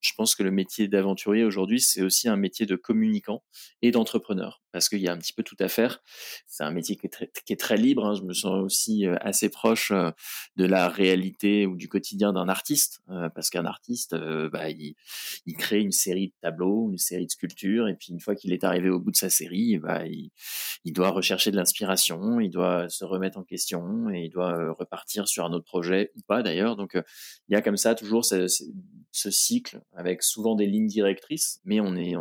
je 0.00 0.12
pense 0.16 0.34
que 0.34 0.42
le 0.42 0.50
métier 0.50 0.88
d'aventurier 0.88 1.44
aujourd'hui, 1.44 1.80
c'est 1.80 2.02
aussi 2.02 2.28
un 2.28 2.36
métier 2.36 2.66
de 2.66 2.76
communicant 2.76 3.42
et 3.82 3.90
d'entrepreneur, 3.90 4.60
parce 4.76 4.90
qu'il 4.90 5.00
y 5.00 5.08
a 5.08 5.12
un 5.14 5.16
petit 5.16 5.32
peu 5.32 5.42
tout 5.42 5.56
à 5.58 5.68
faire. 5.68 6.02
C'est 6.46 6.62
un 6.62 6.70
métier 6.70 6.96
qui 6.96 7.06
est 7.06 7.56
très, 7.56 7.78
libre. 7.78 8.04
Hein. 8.04 8.14
Je 8.14 8.20
me 8.24 8.34
sens 8.34 8.62
aussi 8.62 9.06
euh, 9.06 9.16
assez 9.22 9.48
proche 9.48 9.90
euh, 9.90 10.10
de 10.56 10.66
la 10.66 10.90
réalité 10.90 11.64
ou 11.64 11.76
du 11.76 11.88
quotidien 11.88 12.34
d'un 12.34 12.50
artiste, 12.50 13.00
euh, 13.08 13.30
parce 13.30 13.48
qu'un 13.48 13.64
artiste, 13.64 14.14
bah, 14.52 14.68
il, 14.68 14.94
crée 15.56 15.80
une 15.80 15.92
série 15.92 16.28
de 16.28 16.34
tableaux, 16.42 16.90
une 16.90 16.98
série 16.98 17.24
de 17.24 17.30
sculptures, 17.30 17.88
et 17.88 17.94
puis 17.94 18.08
une 18.10 18.20
fois 18.20 18.34
qu'il 18.34 18.52
est 18.52 18.64
arrivé 18.64 18.90
au 18.90 19.00
bout 19.00 19.10
de 19.10 19.16
sa 19.16 19.30
série, 19.30 19.78
bah, 19.78 20.02
il, 20.04 20.92
doit 20.92 21.08
rechercher 21.08 21.50
de 21.50 21.56
l'inspiration, 21.56 22.38
il 22.38 22.50
doit 22.50 22.90
se 22.90 23.06
remettre 23.06 23.38
en 23.38 23.44
question, 23.44 24.10
et 24.10 24.24
il 24.24 24.30
doit 24.30 24.72
repartir 24.72 25.26
sur 25.26 25.46
un 25.46 25.54
autre 25.54 25.64
projet 25.64 26.12
ou 26.16 26.20
pas 26.20 26.42
d'ailleurs. 26.42 26.76
Donc 26.76 26.92
il 27.48 27.54
y 27.54 27.56
a 27.56 27.62
comme 27.62 27.78
ça 27.78 27.94
toujours 27.94 28.26
ce, 28.26 28.46
cycle 29.10 29.80
avec 29.94 30.22
souvent 30.22 30.54
des 30.54 30.66
lignes 30.66 30.86
directrices, 30.86 31.62
mais 31.64 31.80
on 31.80 31.96
est, 31.96 32.14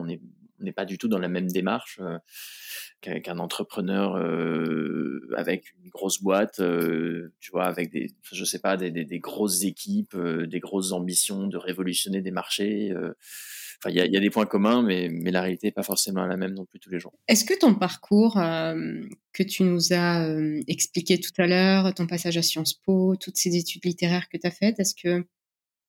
on 0.61 0.71
pas 0.71 0.85
du 0.85 0.97
tout 0.97 1.07
dans 1.07 1.19
la 1.19 1.27
même 1.27 1.47
démarche 1.47 1.99
euh, 2.01 3.19
qu'un 3.19 3.39
entrepreneur 3.39 4.15
euh, 4.15 5.29
avec 5.35 5.73
une 5.83 5.89
grosse 5.89 6.21
boîte, 6.21 6.59
euh, 6.59 7.33
tu 7.39 7.51
vois, 7.51 7.65
avec 7.65 7.91
des, 7.91 8.07
je 8.31 8.43
sais 8.43 8.59
pas, 8.59 8.77
des, 8.77 8.91
des, 8.91 9.19
grosses 9.19 9.63
équipes, 9.63 10.17
des 10.17 10.59
grosses 10.59 10.91
ambitions 10.91 11.47
de 11.47 11.57
révolutionner 11.57 12.21
des 12.21 12.31
marchés. 12.31 12.93
Enfin, 12.93 13.89
il 13.89 13.95
y 13.95 14.01
a, 14.01 14.07
y 14.07 14.17
a, 14.17 14.19
des 14.19 14.29
points 14.29 14.45
communs, 14.45 14.81
mais, 14.81 15.09
mais 15.11 15.31
la 15.31 15.41
réalité 15.41 15.67
n'est 15.67 15.71
pas 15.71 15.83
forcément 15.83 16.25
la 16.25 16.37
même 16.37 16.53
non 16.53 16.65
plus 16.65 16.79
tous 16.79 16.89
les 16.89 16.99
jours. 16.99 17.13
Est-ce 17.27 17.45
que 17.45 17.57
ton 17.57 17.75
parcours 17.75 18.33
que 18.35 19.43
tu 19.43 19.63
nous 19.63 19.93
as 19.93 20.27
expliqué 20.67 21.19
tout 21.19 21.33
à 21.37 21.45
l'heure, 21.45 21.93
ton 21.93 22.07
passage 22.07 22.37
à 22.37 22.41
Sciences 22.41 22.73
Po, 22.73 23.15
toutes 23.17 23.37
ces 23.37 23.55
études 23.55 23.85
littéraires 23.85 24.29
que 24.29 24.37
tu 24.37 24.47
as 24.47 24.51
faites, 24.51 24.79
est-ce 24.79 24.95
que 24.95 25.25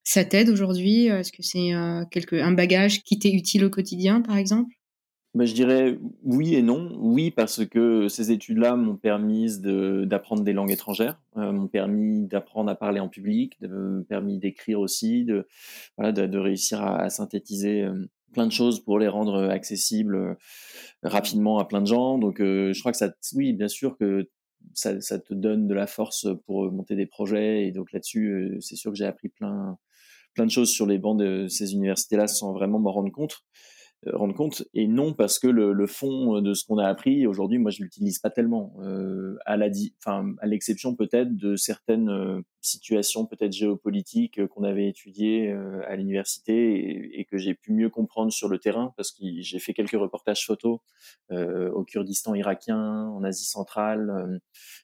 ça 0.07 0.25
t'aide 0.25 0.49
aujourd'hui? 0.49 1.07
Est-ce 1.07 1.33
que 1.33 1.43
c'est 1.43 1.75
euh, 1.75 2.05
quelque, 2.11 2.37
un 2.37 2.53
bagage 2.53 3.03
qui 3.03 3.19
t'est 3.19 3.33
utile 3.33 3.65
au 3.65 3.71
quotidien, 3.71 4.23
par 4.23 4.37
exemple? 4.37 4.73
Ben, 5.35 5.45
je 5.45 5.53
dirais 5.53 5.99
oui 6.23 6.55
et 6.55 6.63
non. 6.63 6.97
Oui, 6.99 7.33
parce 7.33 7.67
que 7.67 8.07
ces 8.09 8.31
études-là 8.31 8.77
m'ont 8.77 8.97
permis 8.97 9.59
d'apprendre 9.59 10.45
des 10.45 10.53
langues 10.53 10.71
étrangères, 10.71 11.21
euh, 11.37 11.51
m'ont 11.51 11.67
permis 11.67 12.25
d'apprendre 12.27 12.71
à 12.71 12.77
parler 12.77 13.01
en 13.01 13.09
public, 13.09 13.59
m'ont 13.61 14.05
permis 14.05 14.39
d'écrire 14.39 14.79
aussi, 14.79 15.25
de, 15.25 15.45
réussir 15.99 16.83
à, 16.83 17.11
synthétiser 17.11 17.83
euh, 17.83 18.09
plein 18.33 18.47
de 18.47 18.53
choses 18.53 18.79
pour 18.81 19.01
les 19.01 19.09
rendre 19.09 19.51
accessibles 19.51 20.37
rapidement 21.03 21.59
à 21.59 21.65
plein 21.65 21.83
de 21.83 21.87
gens. 21.87 22.17
Donc, 22.19 22.37
je 22.39 22.79
crois 22.79 22.93
que 22.93 22.99
ça, 22.99 23.13
oui, 23.35 23.55
bien 23.55 23.69
sûr 23.69 23.99
que 23.99 24.29
ça, 24.73 25.19
te 25.19 25.35
donne 25.35 25.67
de 25.67 25.75
la 25.75 25.89
force 25.89 26.29
pour 26.47 26.71
monter 26.71 26.95
des 26.95 27.07
projets. 27.07 27.67
Et 27.67 27.73
donc 27.73 27.93
là-dessus, 27.93 28.59
c'est 28.61 28.77
sûr 28.77 28.93
que 28.93 28.97
j'ai 28.97 29.07
appris 29.07 29.29
plein, 29.29 29.79
plein 30.37 30.47
de 30.47 30.51
choses 30.51 30.71
sur 30.71 30.87
les 30.87 30.99
bancs 30.99 31.19
de 31.19 31.49
ces 31.49 31.73
universités-là 31.73 32.29
sans 32.29 32.53
vraiment 32.53 32.79
m'en 32.79 32.93
rendre 32.93 33.11
compte. 33.11 33.43
Euh, 34.07 34.17
rendre 34.17 34.35
compte 34.35 34.65
et 34.75 34.87
non 34.87 35.13
parce 35.13 35.39
que 35.39 35.47
le, 35.47 35.87
fond 35.87 36.41
de 36.41 36.55
ce 36.55 36.65
qu'on 36.65 36.79
a 36.79 36.87
appris 36.87 37.27
aujourd'hui 37.27 37.59
moi 37.59 37.71
je 37.71 37.83
l'utilise 37.83 38.19
pas 38.19 38.31
tellement. 38.31 38.75
Euh, 38.81 39.37
à 39.47 39.57
la 39.57 39.69
enfin 39.99 40.35
à 40.41 40.47
l'exception 40.47 40.95
peut-être 40.95 41.37
de 41.37 41.57
certaines 41.57 42.09
euh, 42.09 42.41
situations 42.61 43.27
peut-être 43.27 43.53
géopolitiques 43.53 44.39
euh, 44.39 44.49
qu'on 44.49 44.65
avait 44.65 44.89
étudiées 44.89 45.53
à 45.87 45.97
l'université 45.97 47.19
et, 47.19 47.25
que 47.25 47.39
j'ai 47.39 47.55
pu 47.55 47.73
mieux 47.73 47.91
comprendre 47.91 48.33
sur 48.33 48.49
le 48.49 48.59
terrain 48.59 48.93
parce 48.97 49.13
que 49.13 49.25
j'ai 49.39 49.59
fait 49.59 49.75
quelques 49.75 49.93
reportages 49.93 50.47
photos 50.47 50.79
au 51.31 51.85
Kurdistan 51.85 52.35
irakien 52.35 53.09
en 53.09 53.25
Asie 53.25 53.45
centrale 53.45 54.41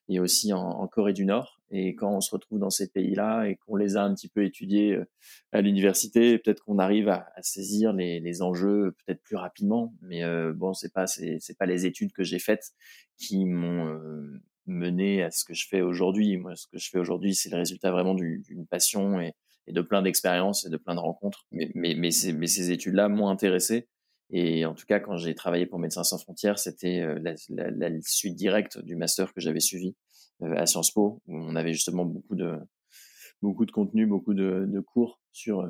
et 0.09 0.21
aussi 0.21 0.53
en, 0.53 0.87
Corée 0.89 1.13
du 1.13 1.25
Nord. 1.25 1.61
Et 1.71 1.95
quand 1.95 2.15
on 2.15 2.21
se 2.21 2.31
retrouve 2.31 2.59
dans 2.59 2.71
ces 2.71 2.89
pays-là 2.91 3.47
et 3.47 3.57
qu'on 3.57 3.77
les 3.77 3.97
a 3.97 4.03
un 4.03 4.15
petit 4.15 4.29
peu 4.29 4.45
étudiés 4.45 4.93
euh, 4.93 5.09
à 5.53 5.63
l'université, 5.63 6.39
peut-être 6.39 6.63
qu'on 6.65 6.79
arrive 6.79 7.09
à, 7.09 7.29
à 7.35 7.43
saisir 7.43 7.95
les, 7.95 8.21
les, 8.21 8.43
enjeux 8.43 8.95
peut-être 8.99 9.12
plus 9.21 9.37
rapidement. 9.37 9.95
Mais 10.03 10.23
euh, 10.25 10.53
bon, 10.53 10.73
c'est 10.73 10.93
pas 10.93 11.07
c'est, 11.07 11.57
pas 11.59 11.67
les 11.67 11.87
études 11.87 12.13
que 12.13 12.25
j'ai 12.25 12.39
faites 12.39 12.73
qui 13.17 13.45
m'ont 13.45 13.89
euh, 13.89 14.43
mené 14.67 15.23
à 15.23 15.31
ce 15.31 15.45
que 15.45 15.55
je 15.55 15.67
fais 15.69 15.81
aujourd'hui. 15.81 16.37
Moi, 16.37 16.57
ce 16.57 16.67
que 16.67 16.79
je 16.79 16.89
fais 16.89 16.99
aujourd'hui, 16.99 17.35
c'est 17.35 17.51
le 17.51 17.57
résultat 17.57 17.91
vraiment 17.91 18.15
d'une 18.15 18.67
passion 18.67 19.21
et, 19.21 19.35
de 19.69 19.81
plein 19.81 20.03
d'expériences 20.03 20.67
et 20.67 20.71
de 20.71 20.77
plein 20.77 20.95
de 20.95 21.01
rencontres. 21.01 21.47
Mais, 21.53 21.71
mais, 21.75 21.95
mais, 21.95 22.11
ces, 22.11 22.71
études-là 22.73 23.09
m'ont 23.09 23.29
intéressé. 23.29 23.89
Et 24.31 24.65
en 24.65 24.75
tout 24.75 24.87
cas, 24.87 24.99
quand 24.99 25.17
j'ai 25.17 25.35
travaillé 25.35 25.67
pour 25.67 25.79
Médecins 25.79 26.05
sans 26.05 26.19
frontières, 26.19 26.59
c'était 26.59 27.01
euh, 27.01 27.19
la, 27.51 28.01
suite 28.01 28.35
directe 28.35 28.79
du 28.79 28.97
master 28.97 29.33
que 29.33 29.41
j'avais 29.41 29.61
suivi 29.61 29.95
à 30.41 30.67
Sciences 30.67 30.91
Po, 30.91 31.23
où 31.27 31.37
on 31.37 31.55
avait 31.55 31.73
justement 31.73 32.05
beaucoup 32.05 32.35
de, 32.35 32.59
beaucoup 33.41 33.65
de 33.65 33.71
contenu, 33.71 34.07
beaucoup 34.07 34.35
de, 34.35 34.65
de 34.67 34.81
cours 34.81 35.21
sur, 35.31 35.69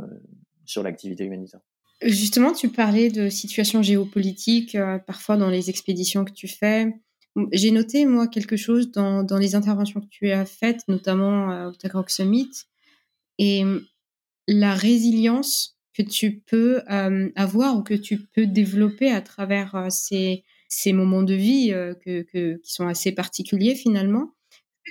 sur 0.65 0.83
l'activité 0.83 1.25
humanitaire. 1.25 1.61
Justement, 2.05 2.53
tu 2.53 2.69
parlais 2.69 3.11
de 3.11 3.29
situations 3.29 3.83
géopolitiques, 3.83 4.75
euh, 4.75 4.99
parfois 4.99 5.37
dans 5.37 5.51
les 5.51 5.71
expéditions 5.71 6.25
que 6.25 6.33
tu 6.33 6.49
fais. 6.49 6.93
J'ai 7.53 7.71
noté, 7.71 8.05
moi, 8.05 8.29
quelque 8.29 8.57
chose 8.57 8.91
dans, 8.91 9.23
dans, 9.23 9.39
les 9.39 9.55
interventions 9.55 10.01
que 10.01 10.09
tu 10.11 10.31
as 10.31 10.45
faites, 10.45 10.87
notamment 10.89 11.69
au 11.69 11.73
Tech 11.73 11.93
Rock 11.93 12.11
Summit, 12.11 12.51
et 13.39 13.65
la 14.47 14.75
résilience 14.75 15.79
que 15.95 16.03
tu 16.03 16.41
peux 16.41 16.83
avoir 16.87 17.79
ou 17.79 17.83
que 17.83 17.95
tu 17.95 18.19
peux 18.19 18.47
développer 18.47 19.11
à 19.11 19.23
travers 19.23 19.87
ces, 19.91 20.45
ces 20.69 20.93
moments 20.93 21.23
de 21.23 21.33
vie 21.33 21.71
que, 22.05 22.21
que, 22.23 22.61
qui 22.63 22.73
sont 22.73 22.87
assez 22.87 23.13
particuliers 23.13 23.77
finalement 23.77 24.35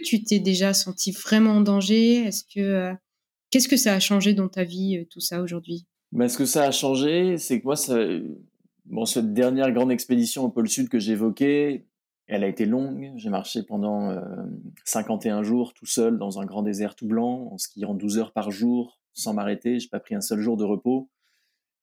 tu 0.03 0.23
t'es 0.23 0.39
déjà 0.39 0.73
senti 0.73 1.11
vraiment 1.11 1.57
en 1.57 1.61
danger? 1.61 2.25
Est-ce 2.25 2.43
que 2.43 2.59
euh, 2.59 2.93
qu'est-ce 3.49 3.67
que 3.67 3.77
ça 3.77 3.93
a 3.93 3.99
changé 3.99 4.33
dans 4.33 4.49
ta 4.49 4.63
vie 4.63 4.97
euh, 4.97 5.05
tout 5.09 5.19
ça 5.19 5.41
aujourd'hui? 5.41 5.85
Ben, 6.11 6.27
Ce 6.27 6.37
que 6.37 6.45
ça 6.45 6.63
a 6.63 6.71
changé, 6.71 7.37
c'est 7.37 7.59
que 7.59 7.65
moi, 7.65 7.75
ça, 7.75 7.97
bon, 8.85 9.05
cette 9.05 9.33
dernière 9.33 9.71
grande 9.71 9.91
expédition 9.91 10.45
au 10.45 10.49
pôle 10.49 10.69
Sud 10.69 10.89
que 10.89 10.99
j'évoquais, 10.99 11.85
elle 12.27 12.43
a 12.43 12.47
été 12.47 12.65
longue. 12.65 13.11
J'ai 13.17 13.29
marché 13.29 13.63
pendant 13.63 14.15
51 14.85 15.43
jours 15.43 15.73
tout 15.73 15.85
seul 15.85 16.17
dans 16.17 16.39
un 16.39 16.45
grand 16.45 16.63
désert 16.63 16.95
tout 16.95 17.07
blanc, 17.07 17.49
en 17.51 17.57
skiant 17.57 17.93
12 17.93 18.17
heures 18.19 18.31
par 18.31 18.51
jour 18.51 19.01
sans 19.13 19.33
m'arrêter. 19.33 19.79
J'ai 19.79 19.89
pas 19.89 19.99
pris 19.99 20.15
un 20.15 20.21
seul 20.21 20.39
jour 20.39 20.57
de 20.57 20.63
repos. 20.63 21.09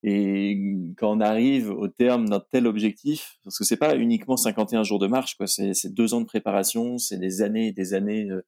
Et 0.02 0.92
quand 0.96 1.16
on 1.16 1.20
arrive 1.20 1.70
au 1.70 1.88
terme 1.88 2.28
d'un 2.28 2.40
tel 2.40 2.66
objectif, 2.66 3.38
parce 3.42 3.58
que 3.58 3.64
c'est 3.64 3.76
pas 3.76 3.96
uniquement 3.96 4.36
51 4.36 4.84
jours 4.84 5.00
de 5.00 5.08
marche, 5.08 5.36
quoi, 5.36 5.46
c'est 5.46 5.92
deux 5.92 6.14
ans 6.14 6.20
de 6.20 6.26
préparation, 6.26 6.98
c'est 6.98 7.18
des 7.18 7.42
années 7.42 7.68
et 7.68 7.72
des 7.72 7.94
années 7.94 8.30
euh, 8.30 8.42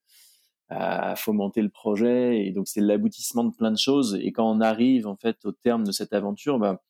à 0.70 1.16
fomenter 1.16 1.62
le 1.62 1.68
projet, 1.68 2.46
et 2.46 2.52
donc 2.52 2.68
c'est 2.68 2.80
l'aboutissement 2.80 3.44
de 3.44 3.54
plein 3.54 3.72
de 3.72 3.78
choses. 3.78 4.18
Et 4.22 4.32
quand 4.32 4.48
on 4.50 4.60
arrive 4.60 5.06
en 5.06 5.16
fait 5.16 5.44
au 5.44 5.52
terme 5.52 5.84
de 5.84 5.92
cette 5.92 6.12
aventure, 6.12 6.58
bah, 6.58 6.80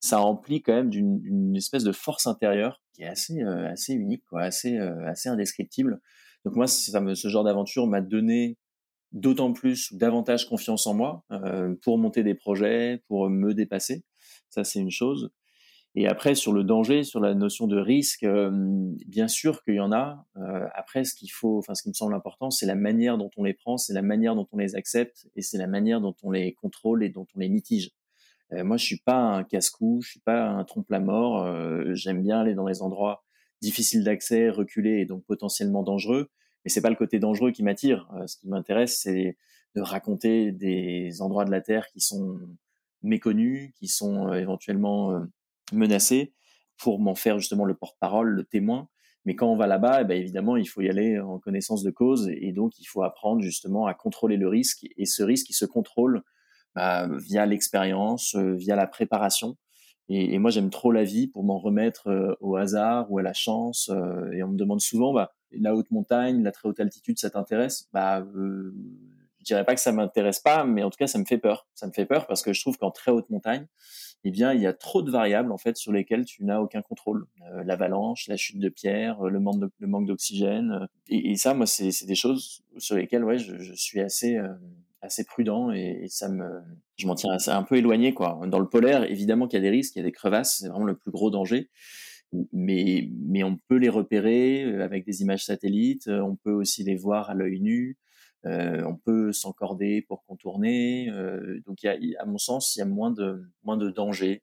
ça 0.00 0.18
remplit 0.18 0.62
quand 0.62 0.74
même 0.74 0.90
d'une 0.90 1.56
espèce 1.56 1.84
de 1.84 1.92
force 1.92 2.26
intérieure 2.26 2.82
qui 2.92 3.02
est 3.02 3.08
assez 3.08 3.42
euh, 3.42 3.70
assez 3.70 3.94
unique, 3.94 4.24
quoi, 4.28 4.42
assez 4.42 4.76
euh, 4.76 5.06
assez 5.08 5.28
indescriptible. 5.28 6.00
Donc 6.44 6.56
moi, 6.56 6.66
ça 6.66 7.00
me, 7.00 7.14
ce 7.14 7.28
genre 7.28 7.44
d'aventure 7.44 7.86
m'a 7.86 8.00
donné 8.00 8.58
d'autant 9.12 9.52
plus 9.52 9.92
davantage 9.94 10.48
confiance 10.48 10.86
en 10.86 10.94
moi 10.94 11.24
euh, 11.30 11.74
pour 11.82 11.98
monter 11.98 12.22
des 12.22 12.34
projets, 12.34 13.02
pour 13.08 13.30
me 13.30 13.54
dépasser. 13.54 14.04
Ça, 14.50 14.64
c'est 14.64 14.80
une 14.80 14.90
chose. 14.90 15.30
Et 16.00 16.06
après, 16.06 16.36
sur 16.36 16.52
le 16.52 16.62
danger, 16.62 17.02
sur 17.02 17.18
la 17.18 17.34
notion 17.34 17.66
de 17.66 17.76
risque, 17.76 18.22
euh, 18.22 18.50
bien 19.06 19.26
sûr 19.26 19.64
qu'il 19.64 19.74
y 19.74 19.80
en 19.80 19.90
a. 19.90 20.24
Euh, 20.36 20.66
après, 20.74 21.02
ce 21.02 21.12
qu'il 21.14 21.32
faut, 21.32 21.58
enfin, 21.58 21.74
ce 21.74 21.82
qui 21.82 21.88
me 21.88 21.94
semble 21.94 22.14
important, 22.14 22.50
c'est 22.50 22.66
la 22.66 22.76
manière 22.76 23.18
dont 23.18 23.30
on 23.36 23.42
les 23.42 23.54
prend, 23.54 23.78
c'est 23.78 23.94
la 23.94 24.02
manière 24.02 24.36
dont 24.36 24.46
on 24.52 24.58
les 24.58 24.76
accepte, 24.76 25.26
et 25.34 25.42
c'est 25.42 25.58
la 25.58 25.66
manière 25.66 26.00
dont 26.00 26.14
on 26.22 26.30
les 26.30 26.52
contrôle 26.52 27.02
et 27.02 27.08
dont 27.08 27.26
on 27.34 27.40
les 27.40 27.48
mitige. 27.48 27.90
moi, 28.52 28.76
je 28.76 28.84
suis 28.84 29.00
pas 29.00 29.18
un 29.18 29.42
casse-cou, 29.42 30.00
je 30.02 30.10
suis 30.10 30.20
pas 30.20 30.48
un 30.48 30.64
trompe-la-mort. 30.64 31.94
J'aime 31.94 32.22
bien 32.22 32.40
aller 32.40 32.54
dans 32.54 32.66
les 32.66 32.80
endroits 32.80 33.24
difficiles 33.60 34.04
d'accès, 34.04 34.50
reculés 34.50 35.00
et 35.00 35.04
donc 35.04 35.24
potentiellement 35.26 35.82
dangereux 35.82 36.30
mais 36.64 36.70
c'est 36.70 36.80
pas 36.80 36.90
le 36.90 36.96
côté 36.96 37.18
dangereux 37.18 37.50
qui 37.50 37.62
m'attire. 37.62 38.08
Euh, 38.14 38.26
ce 38.26 38.36
qui 38.36 38.48
m'intéresse, 38.48 39.00
c'est 39.00 39.36
de 39.74 39.80
raconter 39.80 40.52
des 40.52 41.22
endroits 41.22 41.44
de 41.44 41.50
la 41.50 41.60
Terre 41.60 41.86
qui 41.88 42.00
sont 42.00 42.38
méconnus, 43.02 43.72
qui 43.74 43.88
sont 43.88 44.28
euh, 44.28 44.34
éventuellement 44.34 45.22
euh, 45.72 45.76
menacés, 45.76 46.34
pour 46.76 47.00
m'en 47.00 47.14
faire 47.14 47.38
justement 47.38 47.64
le 47.64 47.74
porte-parole, 47.74 48.28
le 48.30 48.44
témoin. 48.44 48.88
Mais 49.24 49.34
quand 49.34 49.50
on 49.50 49.56
va 49.56 49.66
là-bas, 49.66 50.02
eh 50.02 50.04
ben 50.04 50.16
évidemment, 50.16 50.56
il 50.56 50.66
faut 50.66 50.80
y 50.80 50.88
aller 50.88 51.18
en 51.18 51.38
connaissance 51.38 51.82
de 51.82 51.90
cause, 51.90 52.28
et 52.28 52.52
donc 52.52 52.78
il 52.78 52.84
faut 52.84 53.02
apprendre 53.02 53.42
justement 53.42 53.86
à 53.86 53.94
contrôler 53.94 54.36
le 54.36 54.48
risque. 54.48 54.86
Et 54.96 55.06
ce 55.06 55.22
risque, 55.22 55.50
il 55.50 55.54
se 55.54 55.64
contrôle 55.64 56.22
bah, 56.74 57.08
via 57.18 57.44
l'expérience, 57.44 58.36
via 58.36 58.76
la 58.76 58.86
préparation. 58.86 59.56
Et, 60.08 60.38
moi, 60.38 60.50
j'aime 60.50 60.70
trop 60.70 60.90
la 60.90 61.04
vie 61.04 61.26
pour 61.26 61.44
m'en 61.44 61.58
remettre 61.58 62.38
au 62.40 62.56
hasard 62.56 63.12
ou 63.12 63.18
à 63.18 63.22
la 63.22 63.34
chance. 63.34 63.90
et 64.32 64.42
on 64.42 64.48
me 64.48 64.56
demande 64.56 64.80
souvent, 64.80 65.12
bah, 65.12 65.34
la 65.52 65.74
haute 65.74 65.90
montagne, 65.90 66.42
la 66.42 66.52
très 66.52 66.68
haute 66.68 66.80
altitude, 66.80 67.18
ça 67.18 67.30
t'intéresse? 67.30 67.88
Bah, 67.92 68.20
euh, 68.20 68.74
je 69.38 69.44
dirais 69.44 69.64
pas 69.64 69.74
que 69.74 69.80
ça 69.80 69.92
m'intéresse 69.92 70.40
pas, 70.40 70.64
mais 70.64 70.82
en 70.82 70.90
tout 70.90 70.98
cas, 70.98 71.06
ça 71.06 71.18
me 71.18 71.24
fait 71.24 71.38
peur. 71.38 71.66
Ça 71.74 71.86
me 71.86 71.92
fait 71.92 72.06
peur 72.06 72.26
parce 72.26 72.42
que 72.42 72.52
je 72.52 72.60
trouve 72.60 72.76
qu'en 72.76 72.90
très 72.90 73.10
haute 73.10 73.30
montagne, 73.30 73.66
eh 74.24 74.30
bien, 74.30 74.52
il 74.52 74.60
y 74.60 74.66
a 74.66 74.72
trop 74.72 75.02
de 75.02 75.10
variables 75.10 75.52
en 75.52 75.58
fait 75.58 75.76
sur 75.76 75.92
lesquelles 75.92 76.24
tu 76.24 76.44
n'as 76.44 76.60
aucun 76.60 76.82
contrôle. 76.82 77.26
Euh, 77.52 77.62
l'avalanche, 77.64 78.26
la 78.28 78.36
chute 78.36 78.58
de 78.58 78.68
pierre, 78.68 79.22
le 79.22 79.40
manque, 79.40 79.70
le 79.78 79.86
manque 79.86 80.06
d'oxygène. 80.06 80.72
Euh, 80.82 80.86
et, 81.08 81.36
ça, 81.36 81.54
moi, 81.54 81.66
c'est 81.66 82.06
des 82.06 82.14
choses 82.14 82.62
sur 82.78 82.96
lesquelles, 82.96 83.24
ouais, 83.24 83.38
je, 83.38 83.58
je 83.58 83.72
suis 83.74 84.00
assez 84.00 84.36
euh, 84.36 84.48
assez 85.00 85.24
prudent 85.24 85.70
et, 85.70 86.06
ça 86.08 86.28
me, 86.28 86.60
je 86.96 87.06
m'en 87.06 87.14
tiens 87.14 87.36
un 87.46 87.62
peu 87.62 87.76
éloigné 87.76 88.14
quoi. 88.14 88.40
Dans 88.48 88.58
le 88.58 88.68
polaire, 88.68 89.08
évidemment 89.08 89.46
qu'il 89.46 89.58
y 89.58 89.62
a 89.62 89.62
des 89.62 89.70
risques, 89.70 89.94
il 89.94 90.00
y 90.00 90.02
a 90.02 90.04
des 90.04 90.12
crevasses, 90.12 90.58
c'est 90.58 90.68
vraiment 90.68 90.84
le 90.84 90.96
plus 90.96 91.12
gros 91.12 91.30
danger 91.30 91.70
mais, 92.52 93.08
mais 93.26 93.42
on 93.42 93.56
peut 93.68 93.76
les 93.76 93.88
repérer 93.88 94.64
euh, 94.64 94.84
avec 94.84 95.04
des 95.04 95.22
images 95.22 95.44
satellites, 95.44 96.08
euh, 96.08 96.20
on 96.20 96.36
peut 96.36 96.52
aussi 96.52 96.84
les 96.84 96.96
voir 96.96 97.30
à 97.30 97.34
l'œil 97.34 97.60
nu, 97.60 97.96
euh, 97.96 98.07
on 98.44 98.96
peut 98.96 99.32
s'encorder 99.32 100.02
pour 100.02 100.24
contourner. 100.24 101.10
Euh, 101.10 101.60
donc, 101.66 101.82
y 101.82 101.88
a, 101.88 101.96
à 102.18 102.24
mon 102.24 102.38
sens, 102.38 102.76
il 102.76 102.80
y 102.80 102.82
a 102.82 102.86
moins 102.86 103.10
de, 103.10 103.44
moins 103.64 103.76
de 103.76 103.90
danger. 103.90 104.42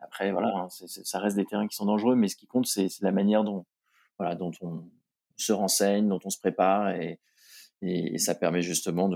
Après, 0.00 0.30
voilà, 0.32 0.48
hein, 0.56 0.68
ça 0.70 1.18
reste 1.18 1.36
des 1.36 1.44
terrains 1.44 1.66
qui 1.66 1.76
sont 1.76 1.86
dangereux, 1.86 2.14
mais 2.14 2.28
ce 2.28 2.36
qui 2.36 2.46
compte, 2.46 2.66
c'est 2.66 2.88
la 3.00 3.12
manière 3.12 3.44
dont, 3.44 3.64
voilà, 4.18 4.34
dont 4.34 4.52
on 4.62 4.84
se 5.36 5.52
renseigne, 5.52 6.08
dont 6.08 6.20
on 6.24 6.30
se 6.30 6.38
prépare 6.38 6.90
et, 6.90 7.18
et, 7.82 8.18
ça 8.18 8.34
permet 8.34 8.62
justement 8.62 9.10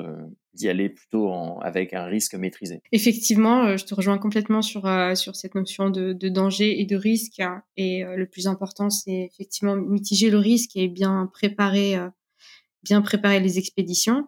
d'y 0.55 0.69
aller 0.69 0.89
plutôt 0.89 1.29
en, 1.29 1.59
avec 1.61 1.95
un 1.95 2.05
risque 2.05 2.35
maîtrisé. 2.35 2.81
Effectivement, 2.93 3.77
je 3.77 3.85
te 3.85 3.95
rejoins 3.95 4.19
complètement 4.19 4.63
sur 4.63 4.83
sur 5.15 5.37
cette 5.37 5.55
notion 5.55 5.91
de, 5.91 6.13
de, 6.13 6.29
danger 6.29 6.81
et 6.81 6.85
de 6.85 6.97
risque. 6.97 7.41
Hein. 7.41 7.63
et 7.77 8.05
euh, 8.05 8.17
le 8.17 8.27
plus 8.27 8.47
important, 8.47 8.91
c'est 8.91 9.29
effectivement 9.33 9.77
mitiger 9.77 10.31
le 10.31 10.39
risque 10.39 10.77
et 10.77 10.89
bien 10.89 11.31
préparer 11.33 11.97
bien 12.83 13.03
préparer 13.03 13.41
les 13.41 13.59
expéditions. 13.59 14.27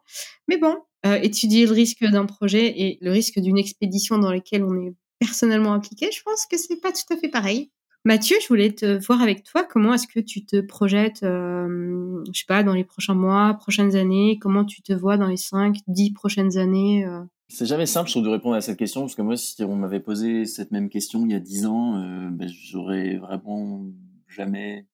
Mais 0.49 0.59
bon, 0.59 0.77
étudier 1.23 1.67
le 1.67 1.73
risque 1.73 2.05
d'un 2.05 2.25
projet 2.27 2.81
et 2.81 2.99
le 3.01 3.11
risque 3.11 3.38
d'une 3.38 3.59
expédition 3.59 4.19
dans 4.19 4.33
laquelle 4.33 4.64
on 4.64 4.75
est 4.87 4.95
personnellement 5.19 5.73
impliqué, 5.73 6.11
je 6.12 6.23
pense 6.23 6.47
que 6.51 6.57
c'est 6.57 6.81
pas 6.81 6.93
tout 6.93 7.12
à 7.12 7.17
fait 7.17 7.29
pareil. 7.29 7.71
Mathieu, 8.07 8.37
je 8.43 8.49
voulais 8.49 8.71
te 8.71 9.03
voir 9.07 9.23
avec 9.23 9.45
toi. 9.45 9.64
Comment 9.64 9.95
est-ce 9.95 10.07
que 10.07 10.21
tu 10.21 10.45
te 10.45 10.61
projettes, 10.61 11.23
euh, 11.23 12.23
je 12.31 12.38
sais 12.38 12.45
pas, 12.47 12.62
dans 12.62 12.75
les 12.75 12.85
prochains 12.85 13.14
mois, 13.14 13.55
prochaines 13.55 13.97
années? 13.97 14.38
Comment 14.38 14.67
tu 14.67 14.83
te 14.83 14.93
vois 14.93 15.17
dans 15.17 15.29
les 15.29 15.38
5, 15.38 15.79
10 15.88 16.12
prochaines 16.12 16.59
années 16.59 17.07
euh? 17.07 17.23
C'est 17.49 17.64
jamais 17.64 17.87
simple, 17.87 18.11
je 18.11 18.19
de 18.19 18.29
répondre 18.29 18.57
à 18.57 18.61
cette 18.61 18.79
question, 18.79 19.03
parce 19.03 19.14
que 19.14 19.23
moi, 19.23 19.38
si 19.38 19.62
on 19.64 19.77
m'avait 19.77 20.01
posé 20.01 20.45
cette 20.45 20.71
même 20.71 20.90
question 20.90 21.25
il 21.25 21.33
y 21.33 21.35
a 21.35 21.40
10 21.40 21.67
ans, 21.67 21.97
euh, 21.97 22.29
ben, 22.31 22.49
j'aurais 22.49 23.17
vraiment 23.17 23.87
jamais 24.29 24.87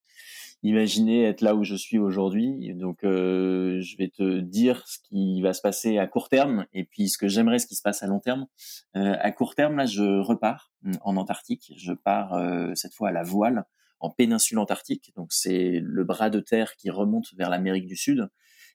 imaginer 0.62 1.24
être 1.24 1.40
là 1.40 1.54
où 1.54 1.64
je 1.64 1.74
suis 1.74 1.98
aujourd'hui. 1.98 2.74
Donc, 2.74 3.04
euh, 3.04 3.80
je 3.80 3.96
vais 3.96 4.08
te 4.08 4.40
dire 4.40 4.86
ce 4.86 4.98
qui 5.08 5.40
va 5.42 5.52
se 5.52 5.60
passer 5.60 5.98
à 5.98 6.06
court 6.06 6.28
terme 6.28 6.66
et 6.72 6.84
puis 6.84 7.08
ce 7.08 7.18
que 7.18 7.28
j'aimerais 7.28 7.58
ce 7.58 7.66
qui 7.66 7.74
se 7.74 7.82
passe 7.82 8.02
à 8.02 8.06
long 8.06 8.20
terme. 8.20 8.46
Euh, 8.96 9.16
à 9.20 9.32
court 9.32 9.54
terme, 9.54 9.76
là, 9.76 9.86
je 9.86 10.20
repars 10.20 10.72
en 11.02 11.16
Antarctique. 11.16 11.72
Je 11.76 11.92
pars 11.92 12.34
euh, 12.34 12.72
cette 12.74 12.94
fois 12.94 13.08
à 13.08 13.12
la 13.12 13.22
voile 13.22 13.64
en 14.00 14.10
péninsule 14.10 14.58
antarctique. 14.58 15.12
Donc, 15.16 15.32
c'est 15.32 15.80
le 15.82 16.04
bras 16.04 16.30
de 16.30 16.40
terre 16.40 16.74
qui 16.76 16.90
remonte 16.90 17.34
vers 17.36 17.50
l'Amérique 17.50 17.86
du 17.86 17.96
Sud. 17.96 18.28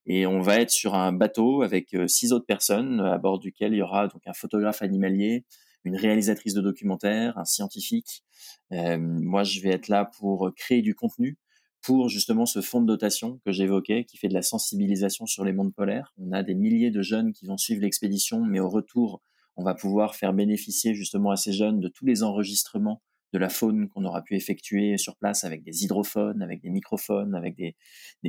Et 0.07 0.27
on 0.27 0.39
va 0.39 0.59
être 0.59 0.69
sur 0.69 0.93
un 0.93 1.11
bateau 1.11 1.63
avec 1.63 1.93
euh, 1.95 2.07
six 2.07 2.31
autres 2.31 2.45
personnes 2.45 2.99
à 3.01 3.17
bord 3.17 3.39
duquel 3.39 3.73
il 3.73 3.77
y 3.77 3.81
aura 3.81 4.07
donc 4.07 4.21
un 4.27 4.33
photographe 4.33 4.83
animalier, 4.83 5.45
une 5.83 5.95
réalisatrice 5.95 6.53
de 6.53 6.61
documentaire, 6.61 7.37
un 7.37 7.45
scientifique. 7.45 8.23
Euh, 8.71 8.97
moi, 8.99 9.43
je 9.43 9.61
vais 9.61 9.69
être 9.69 9.87
là 9.87 10.05
pour 10.19 10.51
créer 10.55 10.83
du 10.83 10.93
contenu 10.93 11.37
pour 11.85 12.09
justement 12.09 12.47
ce 12.47 12.61
fonds 12.61 12.81
de 12.81 12.87
dotation 12.87 13.39
que 13.45 13.51
j'évoquais, 13.51 14.05
qui 14.05 14.17
fait 14.17 14.27
de 14.27 14.33
la 14.33 14.41
sensibilisation 14.41 15.27
sur 15.27 15.45
les 15.45 15.53
mondes 15.53 15.73
polaires. 15.73 16.13
On 16.17 16.31
a 16.31 16.41
des 16.41 16.55
milliers 16.55 16.89
de 16.89 17.03
jeunes 17.03 17.31
qui 17.31 17.45
vont 17.45 17.57
suivre 17.57 17.81
l'expédition, 17.81 18.43
mais 18.43 18.59
au 18.59 18.67
retour, 18.67 19.21
on 19.55 19.63
va 19.63 19.75
pouvoir 19.75 20.15
faire 20.15 20.33
bénéficier 20.33 20.95
justement 20.95 21.29
à 21.29 21.35
ces 21.35 21.53
jeunes 21.53 21.79
de 21.79 21.87
tous 21.87 22.05
les 22.05 22.23
enregistrements 22.23 23.03
de 23.33 23.37
la 23.37 23.49
faune 23.49 23.87
qu'on 23.89 24.03
aura 24.03 24.23
pu 24.23 24.35
effectuer 24.35 24.97
sur 24.97 25.15
place 25.15 25.43
avec 25.43 25.63
des 25.63 25.83
hydrophones, 25.83 26.41
avec 26.41 26.61
des 26.61 26.71
microphones, 26.71 27.35
avec 27.35 27.55
des, 27.55 27.75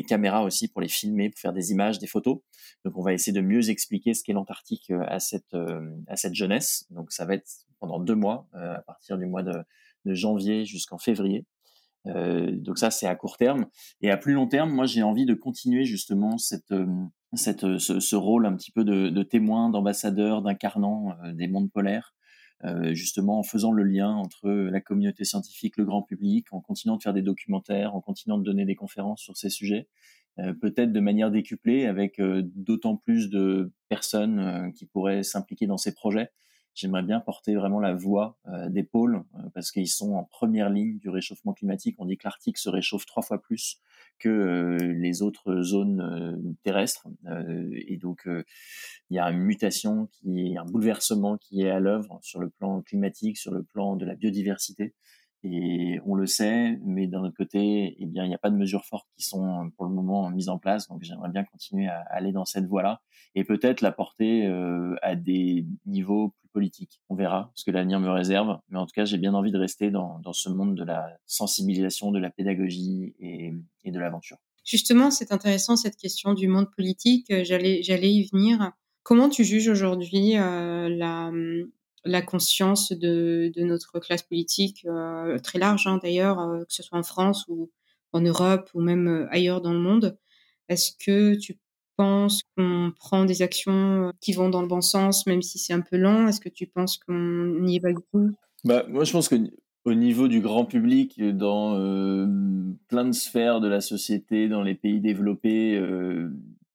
caméras 0.02 0.42
aussi 0.42 0.68
pour 0.68 0.82
les 0.82 0.88
filmer, 0.88 1.30
pour 1.30 1.40
faire 1.40 1.54
des 1.54 1.70
images, 1.72 1.98
des 1.98 2.06
photos. 2.06 2.40
Donc 2.84 2.98
on 2.98 3.02
va 3.02 3.14
essayer 3.14 3.32
de 3.32 3.40
mieux 3.40 3.70
expliquer 3.70 4.12
ce 4.12 4.22
qu'est 4.22 4.34
l'Antarctique 4.34 4.90
euh, 4.90 5.02
à 5.06 5.18
cette, 5.18 5.54
euh, 5.54 5.96
à 6.08 6.16
cette 6.16 6.34
jeunesse. 6.34 6.86
Donc 6.90 7.10
ça 7.10 7.24
va 7.24 7.34
être 7.34 7.48
pendant 7.78 8.00
deux 8.00 8.16
mois, 8.16 8.48
euh, 8.54 8.74
à 8.74 8.82
partir 8.82 9.16
du 9.16 9.24
mois 9.24 9.42
de 9.42 9.64
janvier 10.04 10.66
jusqu'en 10.66 10.98
février. 10.98 11.46
Euh, 12.06 12.50
donc 12.52 12.78
ça, 12.78 12.90
c'est 12.90 13.06
à 13.06 13.14
court 13.14 13.36
terme. 13.36 13.66
Et 14.00 14.10
à 14.10 14.16
plus 14.16 14.32
long 14.32 14.46
terme, 14.46 14.70
moi, 14.70 14.86
j'ai 14.86 15.02
envie 15.02 15.26
de 15.26 15.34
continuer 15.34 15.84
justement 15.84 16.38
cette, 16.38 16.72
euh, 16.72 16.86
euh, 17.64 17.78
ce, 17.78 18.16
rôle 18.16 18.46
un 18.46 18.54
petit 18.56 18.70
peu 18.70 18.84
de 18.84 19.22
témoin, 19.22 19.70
d'ambassadeur, 19.70 20.42
d'incarnant 20.42 21.16
des 21.34 21.48
mondes 21.48 21.70
polaires, 21.70 22.14
justement 22.92 23.38
en 23.38 23.42
faisant 23.42 23.72
le 23.72 23.82
lien 23.82 24.10
entre 24.10 24.48
la 24.48 24.80
communauté 24.80 25.24
scientifique, 25.24 25.76
le 25.76 25.84
grand 25.84 26.02
public, 26.02 26.46
en 26.52 26.60
continuant 26.60 26.96
de 26.96 27.02
faire 27.02 27.12
des 27.12 27.22
documentaires, 27.22 27.94
en 27.94 28.00
continuant 28.00 28.38
de 28.38 28.44
donner 28.44 28.64
des 28.64 28.74
conférences 28.74 29.20
sur 29.20 29.36
ces 29.36 29.50
sujets, 29.50 29.88
peut-être 30.60 30.92
de 30.92 31.00
manière 31.00 31.30
décuplée 31.30 31.86
avec 31.86 32.20
d'autant 32.20 32.96
plus 32.96 33.28
de 33.28 33.72
personnes 33.88 34.72
qui 34.74 34.86
pourraient 34.86 35.22
s'impliquer 35.22 35.66
dans 35.66 35.76
ces 35.76 35.92
projets 35.92 36.30
j'aimerais 36.76 37.02
bien 37.02 37.18
porter 37.20 37.56
vraiment 37.56 37.80
la 37.80 37.94
voix 37.94 38.38
euh, 38.46 38.68
des 38.68 38.84
pôles 38.84 39.24
euh, 39.34 39.48
parce 39.54 39.72
qu'ils 39.72 39.88
sont 39.88 40.12
en 40.12 40.24
première 40.24 40.70
ligne 40.70 40.98
du 40.98 41.08
réchauffement 41.08 41.54
climatique. 41.54 41.96
On 41.98 42.04
dit 42.04 42.16
que 42.16 42.24
l'Arctique 42.24 42.58
se 42.58 42.68
réchauffe 42.68 43.06
trois 43.06 43.22
fois 43.22 43.40
plus 43.40 43.80
que 44.18 44.28
euh, 44.28 44.76
les 44.78 45.22
autres 45.22 45.62
zones 45.62 46.54
terrestres 46.62 47.06
et 47.72 47.96
donc 47.96 48.26
il 48.26 49.16
y 49.16 49.18
a 49.18 49.30
une 49.30 49.40
mutation 49.40 50.08
qui 50.12 50.52
est 50.52 50.56
un 50.58 50.64
bouleversement 50.64 51.38
qui 51.38 51.62
est 51.62 51.70
à 51.70 51.80
l'œuvre 51.80 52.18
sur 52.22 52.40
le 52.40 52.50
plan 52.50 52.82
climatique, 52.82 53.38
sur 53.38 53.52
le 53.52 53.62
plan 53.62 53.96
de 53.96 54.04
la 54.04 54.14
biodiversité 54.14 54.94
Et 55.42 55.98
on 56.04 56.14
le 56.14 56.26
sait, 56.26 56.78
mais 56.84 57.06
d'un 57.06 57.22
autre 57.24 57.36
côté, 57.36 57.96
eh 57.98 58.06
bien, 58.06 58.24
il 58.24 58.28
n'y 58.28 58.34
a 58.34 58.38
pas 58.38 58.50
de 58.50 58.56
mesures 58.56 58.84
fortes 58.84 59.08
qui 59.16 59.24
sont 59.24 59.70
pour 59.76 59.86
le 59.86 59.92
moment 59.92 60.30
mises 60.30 60.48
en 60.48 60.58
place. 60.58 60.88
Donc, 60.88 61.02
j'aimerais 61.02 61.30
bien 61.30 61.44
continuer 61.44 61.88
à 61.88 62.00
aller 62.10 62.32
dans 62.32 62.44
cette 62.44 62.66
voie-là 62.66 63.00
et 63.36 63.44
peut-être 63.44 63.82
la 63.82 63.92
porter 63.92 64.46
euh, 64.46 64.96
à 65.02 65.14
des 65.14 65.66
niveaux 65.84 66.30
plus 66.30 66.45
On 67.08 67.14
verra 67.14 67.50
ce 67.54 67.64
que 67.64 67.70
l'avenir 67.70 68.00
me 68.00 68.10
réserve. 68.10 68.58
Mais 68.68 68.78
en 68.78 68.86
tout 68.86 68.92
cas, 68.94 69.04
j'ai 69.04 69.18
bien 69.18 69.34
envie 69.34 69.52
de 69.52 69.58
rester 69.58 69.90
dans, 69.90 70.20
ce 70.32 70.48
monde 70.48 70.74
de 70.74 70.84
la 70.84 71.18
sensibilisation, 71.26 72.12
de 72.12 72.18
la 72.18 72.30
pédagogie 72.30 73.14
et, 73.20 73.52
de 73.84 73.98
l'aventure. 73.98 74.38
Justement, 74.64 75.10
c'est 75.10 75.32
intéressant 75.32 75.76
cette 75.76 75.96
question 75.96 76.34
du 76.34 76.48
monde 76.48 76.70
politique. 76.74 77.32
J'allais, 77.44 77.80
y 77.80 78.28
venir. 78.28 78.72
Comment 79.02 79.28
tu 79.28 79.44
juges 79.44 79.68
aujourd'hui 79.68 80.36
euh, 80.36 80.88
la, 82.04 82.22
conscience 82.22 82.92
de, 82.92 83.52
notre 83.56 84.00
classe 84.00 84.22
politique 84.22 84.84
euh, 84.86 85.38
très 85.38 85.58
large 85.58 85.86
hein, 85.86 86.00
d'ailleurs, 86.02 86.40
euh, 86.40 86.64
que 86.64 86.72
ce 86.72 86.82
soit 86.82 86.98
en 86.98 87.04
France 87.04 87.44
ou 87.48 87.70
en 88.12 88.20
Europe 88.20 88.70
ou 88.74 88.80
même 88.80 89.28
ailleurs 89.30 89.60
dans 89.60 89.72
le 89.72 89.80
monde? 89.80 90.18
Est-ce 90.68 90.92
que 90.98 91.36
tu 91.36 91.56
penses 91.96 92.42
qu'on 92.56 92.92
prend 92.98 93.24
des 93.24 93.42
actions 93.42 94.12
qui 94.20 94.32
vont 94.32 94.48
dans 94.48 94.62
le 94.62 94.68
bon 94.68 94.80
sens, 94.80 95.26
même 95.26 95.42
si 95.42 95.58
c'est 95.58 95.72
un 95.72 95.80
peu 95.80 95.96
lent? 95.96 96.28
Est-ce 96.28 96.40
que 96.40 96.48
tu 96.48 96.66
penses 96.66 96.98
qu'on 96.98 97.66
y 97.66 97.78
va 97.78 97.92
beaucoup 97.92 98.30
bah, 98.64 98.84
Moi, 98.88 99.04
je 99.04 99.12
pense 99.12 99.28
que 99.28 99.36
au 99.86 99.94
niveau 99.94 100.26
du 100.26 100.40
grand 100.40 100.64
public, 100.64 101.22
dans 101.36 101.78
euh, 101.78 102.26
plein 102.88 103.04
de 103.04 103.12
sphères 103.12 103.60
de 103.60 103.68
la 103.68 103.80
société, 103.80 104.48
dans 104.48 104.62
les 104.62 104.74
pays 104.74 105.00
développés, 105.00 105.76
euh, 105.76 106.28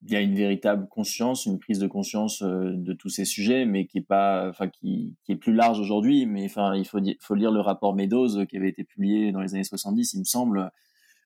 il 0.03 0.13
y 0.13 0.15
a 0.15 0.21
une 0.21 0.34
véritable 0.34 0.88
conscience, 0.88 1.45
une 1.45 1.60
prise 1.60 1.77
de 1.77 1.88
conscience 1.88 2.41
euh, 2.41 2.71
de 2.73 2.93
tous 2.93 3.10
ces 3.10 3.25
sujets, 3.25 3.65
mais 3.65 3.86
qui 3.86 3.97
est 3.97 4.07
pas, 4.07 4.53
qui, 4.79 5.17
est 5.27 5.36
plus 5.36 5.53
large 5.53 5.79
aujourd'hui. 5.79 6.25
Mais 6.25 6.45
il 6.45 6.49
faut, 6.49 6.99
faut 7.19 7.36
lire 7.36 7.51
le 7.51 7.60
rapport 7.60 7.93
Meadows 7.95 8.45
qui 8.45 8.55
avait 8.55 8.69
été 8.69 8.86
publié 8.86 9.34
dans 9.34 9.41
les 9.41 9.53
années 9.55 9.65
70, 9.65 10.13
il 10.13 10.19
me 10.19 10.23
semble. 10.23 10.71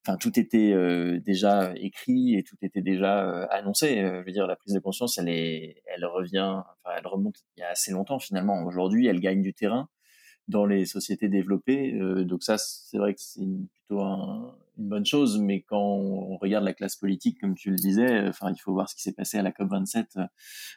Enfin, 0.05 0.17
tout 0.17 0.39
était 0.39 0.71
euh, 0.73 1.19
déjà 1.19 1.73
écrit 1.75 2.35
et 2.35 2.43
tout 2.43 2.57
était 2.61 2.81
déjà 2.81 3.27
euh, 3.27 3.47
annoncé. 3.49 3.97
je 3.97 4.23
veux 4.25 4.31
dire, 4.31 4.47
la 4.47 4.55
prise 4.55 4.73
de 4.73 4.79
conscience, 4.79 5.17
elle 5.17 5.29
est, 5.29 5.81
elle 5.85 6.05
revient, 6.05 6.61
enfin, 6.83 6.95
elle 6.97 7.07
remonte 7.07 7.37
il 7.57 7.61
y 7.61 7.63
a 7.63 7.69
assez 7.69 7.91
longtemps 7.91 8.19
finalement. 8.19 8.63
Aujourd'hui, 8.65 9.07
elle 9.07 9.19
gagne 9.19 9.41
du 9.41 9.53
terrain 9.53 9.89
dans 10.47 10.65
les 10.65 10.85
sociétés 10.85 11.27
développées. 11.27 11.91
donc 12.25 12.43
ça, 12.43 12.57
c'est 12.59 12.97
vrai 12.97 13.15
que 13.15 13.19
c'est 13.19 13.41
plutôt 13.73 14.01
un, 14.01 14.55
une 14.77 14.89
bonne 14.89 15.05
chose, 15.05 15.39
mais 15.39 15.61
quand 15.61 15.81
on 15.81 16.37
regarde 16.37 16.63
la 16.63 16.73
classe 16.73 16.95
politique, 16.95 17.39
comme 17.39 17.55
tu 17.55 17.69
le 17.69 17.75
disais, 17.75 18.27
enfin, 18.27 18.51
il 18.51 18.59
faut 18.59 18.73
voir 18.73 18.89
ce 18.89 18.95
qui 18.95 19.01
s'est 19.01 19.13
passé 19.13 19.37
à 19.37 19.41
la 19.41 19.51
COP 19.51 19.69
27 19.69 20.17
euh, 20.17 20.25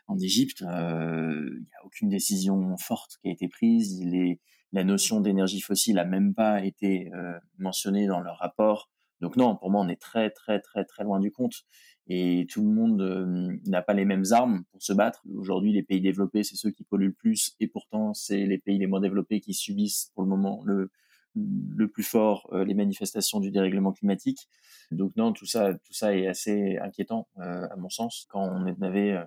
en 0.06 0.18
Égypte. 0.18 0.62
Euh, 0.62 1.50
il 1.52 1.60
n'y 1.60 1.74
a 1.80 1.84
aucune 1.84 2.08
décision 2.08 2.76
forte 2.76 3.18
qui 3.20 3.28
a 3.28 3.32
été 3.32 3.48
prise. 3.48 3.98
Il 3.98 4.14
est, 4.14 4.40
la 4.72 4.84
notion 4.84 5.20
d'énergie 5.20 5.60
fossile 5.60 5.98
a 5.98 6.04
même 6.04 6.34
pas 6.34 6.64
été 6.64 7.10
euh, 7.14 7.38
mentionnée 7.58 8.06
dans 8.06 8.20
leur 8.20 8.38
rapport. 8.38 8.90
Donc 9.20 9.36
non, 9.36 9.56
pour 9.56 9.70
moi, 9.70 9.80
on 9.82 9.88
est 9.88 10.00
très 10.00 10.30
très 10.30 10.60
très 10.60 10.84
très 10.84 11.04
loin 11.04 11.20
du 11.20 11.30
compte. 11.30 11.64
Et 12.10 12.46
tout 12.50 12.62
le 12.62 12.68
monde 12.68 13.60
n'a 13.66 13.82
pas 13.82 13.92
les 13.92 14.06
mêmes 14.06 14.24
armes 14.30 14.64
pour 14.70 14.82
se 14.82 14.94
battre. 14.94 15.22
Aujourd'hui, 15.34 15.72
les 15.72 15.82
pays 15.82 16.00
développés, 16.00 16.42
c'est 16.42 16.56
ceux 16.56 16.70
qui 16.70 16.84
polluent 16.84 17.08
le 17.08 17.12
plus, 17.12 17.54
et 17.60 17.68
pourtant, 17.68 18.14
c'est 18.14 18.46
les 18.46 18.58
pays 18.58 18.78
les 18.78 18.86
moins 18.86 19.00
développés 19.00 19.40
qui 19.40 19.52
subissent 19.52 20.10
pour 20.14 20.22
le 20.22 20.28
moment 20.30 20.62
le, 20.64 20.90
le 21.34 21.88
plus 21.88 22.02
fort 22.02 22.48
euh, 22.52 22.64
les 22.64 22.74
manifestations 22.74 23.40
du 23.40 23.50
dérèglement 23.50 23.92
climatique. 23.92 24.48
Donc 24.90 25.14
non, 25.16 25.32
tout 25.32 25.46
ça, 25.46 25.74
tout 25.74 25.92
ça 25.92 26.16
est 26.16 26.26
assez 26.26 26.78
inquiétant 26.78 27.28
euh, 27.38 27.66
à 27.70 27.76
mon 27.76 27.90
sens. 27.90 28.26
Quand 28.30 28.42
on 28.42 28.82
avait 28.82 29.12
euh, 29.12 29.24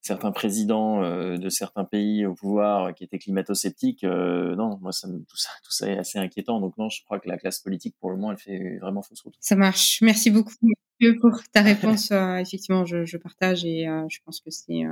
certains 0.00 0.32
présidents 0.32 1.02
de 1.02 1.48
certains 1.48 1.84
pays 1.84 2.24
au 2.24 2.34
pouvoir 2.34 2.94
qui 2.94 3.04
étaient 3.04 3.18
climato-sceptiques, 3.18 4.04
non, 4.04 4.78
moi 4.80 4.92
ça, 4.92 5.08
tout 5.08 5.36
ça, 5.36 5.50
tout 5.64 5.72
ça 5.72 5.88
est 5.88 5.98
assez 5.98 6.18
inquiétant. 6.18 6.60
Donc 6.60 6.76
non, 6.78 6.88
je 6.88 7.02
crois 7.04 7.20
que 7.20 7.28
la 7.28 7.36
classe 7.36 7.60
politique 7.60 7.96
pour 8.00 8.10
le 8.10 8.16
moment, 8.16 8.32
elle 8.32 8.38
fait 8.38 8.78
vraiment 8.78 9.02
fausse 9.02 9.20
route. 9.22 9.34
Ça 9.40 9.56
marche. 9.56 9.98
Merci 10.00 10.30
beaucoup 10.30 10.54
pour 11.20 11.42
ta 11.52 11.62
réponse. 11.62 12.10
effectivement, 12.10 12.84
je, 12.86 13.04
je, 13.04 13.16
partage 13.16 13.64
et 13.64 13.86
je 14.08 14.18
pense 14.24 14.40
que 14.40 14.50
c'est 14.50 14.84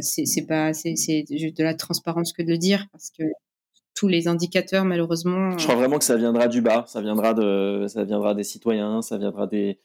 c'est 0.00 0.46
pas 0.46 0.72
c'est 0.74 1.24
juste 1.30 1.56
de 1.56 1.64
la 1.64 1.74
transparence 1.74 2.32
que 2.32 2.42
de 2.42 2.48
le 2.48 2.58
dire 2.58 2.86
parce 2.92 3.10
que 3.10 3.24
tous 3.96 4.08
les 4.08 4.28
indicateurs, 4.28 4.84
malheureusement. 4.84 5.56
Je 5.58 5.64
crois 5.64 5.74
vraiment 5.74 5.98
que 5.98 6.04
ça 6.04 6.16
viendra 6.16 6.46
du 6.46 6.60
bas, 6.60 6.84
ça 6.86 7.00
viendra, 7.00 7.34
de, 7.34 7.86
ça 7.88 8.04
viendra 8.04 8.34
des 8.34 8.44
citoyens, 8.44 9.02
ça 9.02 9.16
viendra 9.16 9.46
des, 9.46 9.80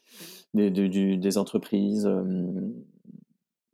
des, 0.54 0.70
des 0.70 1.38
entreprises, 1.38 2.06
euh, 2.06 2.22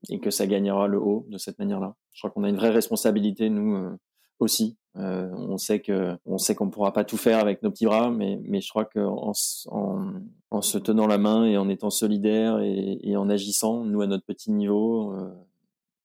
et 0.08 0.20
que 0.20 0.30
ça 0.30 0.46
gagnera 0.46 0.86
le 0.86 0.98
haut 1.00 1.26
de 1.28 1.38
cette 1.38 1.58
manière-là. 1.58 1.94
Je 2.12 2.20
crois 2.20 2.30
qu'on 2.30 2.44
a 2.44 2.48
une 2.48 2.56
vraie 2.56 2.70
responsabilité, 2.70 3.50
nous 3.50 3.76
euh, 3.76 3.96
aussi. 4.38 4.76
Euh, 4.96 5.28
on 5.32 5.58
sait 5.58 5.80
que 5.80 6.16
on 6.24 6.38
sait 6.38 6.54
qu'on 6.54 6.70
pourra 6.70 6.92
pas 6.92 7.04
tout 7.04 7.16
faire 7.16 7.38
avec 7.38 7.62
nos 7.62 7.70
petits 7.70 7.86
bras, 7.86 8.10
mais, 8.10 8.38
mais 8.44 8.60
je 8.60 8.68
crois 8.68 8.88
en, 8.96 9.32
en, 10.50 10.62
se 10.62 10.78
tenant 10.78 11.06
la 11.06 11.18
main 11.18 11.44
et 11.44 11.56
en 11.56 11.68
étant 11.68 11.90
solidaire 11.90 12.58
et, 12.60 12.98
et 13.02 13.16
en 13.16 13.28
agissant, 13.28 13.84
nous 13.84 14.00
à 14.00 14.06
notre 14.06 14.24
petit 14.24 14.50
niveau, 14.50 15.14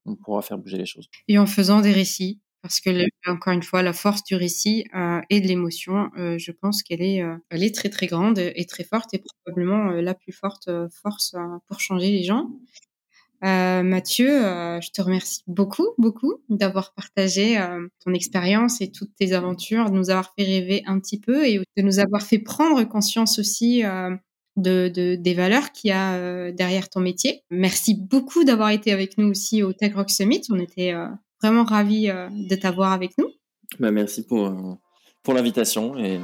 on 0.06 0.15
pourra 0.15 0.41
faire 0.41 0.58
bouger 0.58 0.77
les 0.77 0.86
choses. 0.86 1.10
Et 1.27 1.39
en 1.39 1.47
faisant 1.47 1.82
des 1.82 1.91
récits, 1.91 2.39
parce 2.63 2.79
que 2.79 2.89
encore 3.27 3.53
une 3.53 3.62
fois 3.62 3.84
la 3.84 3.93
force 3.93 4.23
du 4.23 4.36
récit 4.36 4.86
euh, 4.95 5.21
et 5.29 5.41
de 5.41 5.47
l'émotion 5.47 6.10
euh, 6.17 6.38
je 6.39 6.51
pense 6.51 6.82
qu'elle 6.82 7.01
est 7.01 7.21
euh, 7.21 7.36
elle 7.49 7.62
est 7.62 7.75
très 7.75 7.89
très 7.89 8.08
grande 8.08 8.39
et 8.39 8.65
très 8.65 8.86
forte 8.86 9.13
et 9.13 9.19
probablement 9.19 9.91
la 9.91 10.13
plus 10.15 10.32
forte 10.32 10.69
force 10.89 11.36
pour 11.67 11.82
changer 11.82 12.10
les 12.10 12.23
gens 12.23 12.49
Mathieu 13.43 14.27
je 14.82 14.89
te 14.91 15.01
remercie 15.01 15.41
beaucoup 15.47 15.89
beaucoup 15.97 16.36
d'avoir 16.49 16.93
partagé 16.93 17.60
ton 18.03 18.13
expérience 18.13 18.79
et 18.82 18.91
toutes 18.91 19.13
tes 19.15 19.34
aventures 19.34 19.89
de 19.89 19.95
nous 19.95 20.10
avoir 20.10 20.34
fait 20.38 20.45
rêver 20.45 20.84
un 20.86 20.99
petit 20.99 21.19
peu 21.19 21.45
et 21.45 21.60
de 21.60 21.82
nous 21.82 21.99
avoir 21.99 22.21
fait 22.21 22.39
prendre 22.39 22.84
conscience 22.86 23.39
aussi 23.39 23.84
de, 24.56 24.88
de, 24.88 25.15
des 25.15 25.34
valeurs 25.34 25.71
qu'il 25.71 25.89
y 25.89 25.91
a 25.91 26.51
derrière 26.51 26.89
ton 26.89 27.01
métier. 27.01 27.43
Merci 27.51 27.95
beaucoup 27.95 28.45
d'avoir 28.45 28.69
été 28.69 28.91
avec 28.91 29.17
nous 29.17 29.27
aussi 29.27 29.62
au 29.62 29.73
Tech 29.73 29.93
Rock 29.95 30.10
Summit. 30.10 30.43
On 30.49 30.60
était 30.60 30.93
vraiment 31.43 31.65
ravi 31.65 32.10
euh, 32.10 32.29
de 32.32 32.56
t'avoir 32.56 32.93
avec 32.93 33.17
nous. 33.17 33.27
Bah, 33.79 33.91
merci 33.91 34.25
pour, 34.25 34.47
euh, 34.47 34.73
pour 35.23 35.34
l'invitation 35.34 35.97
et 35.97 36.19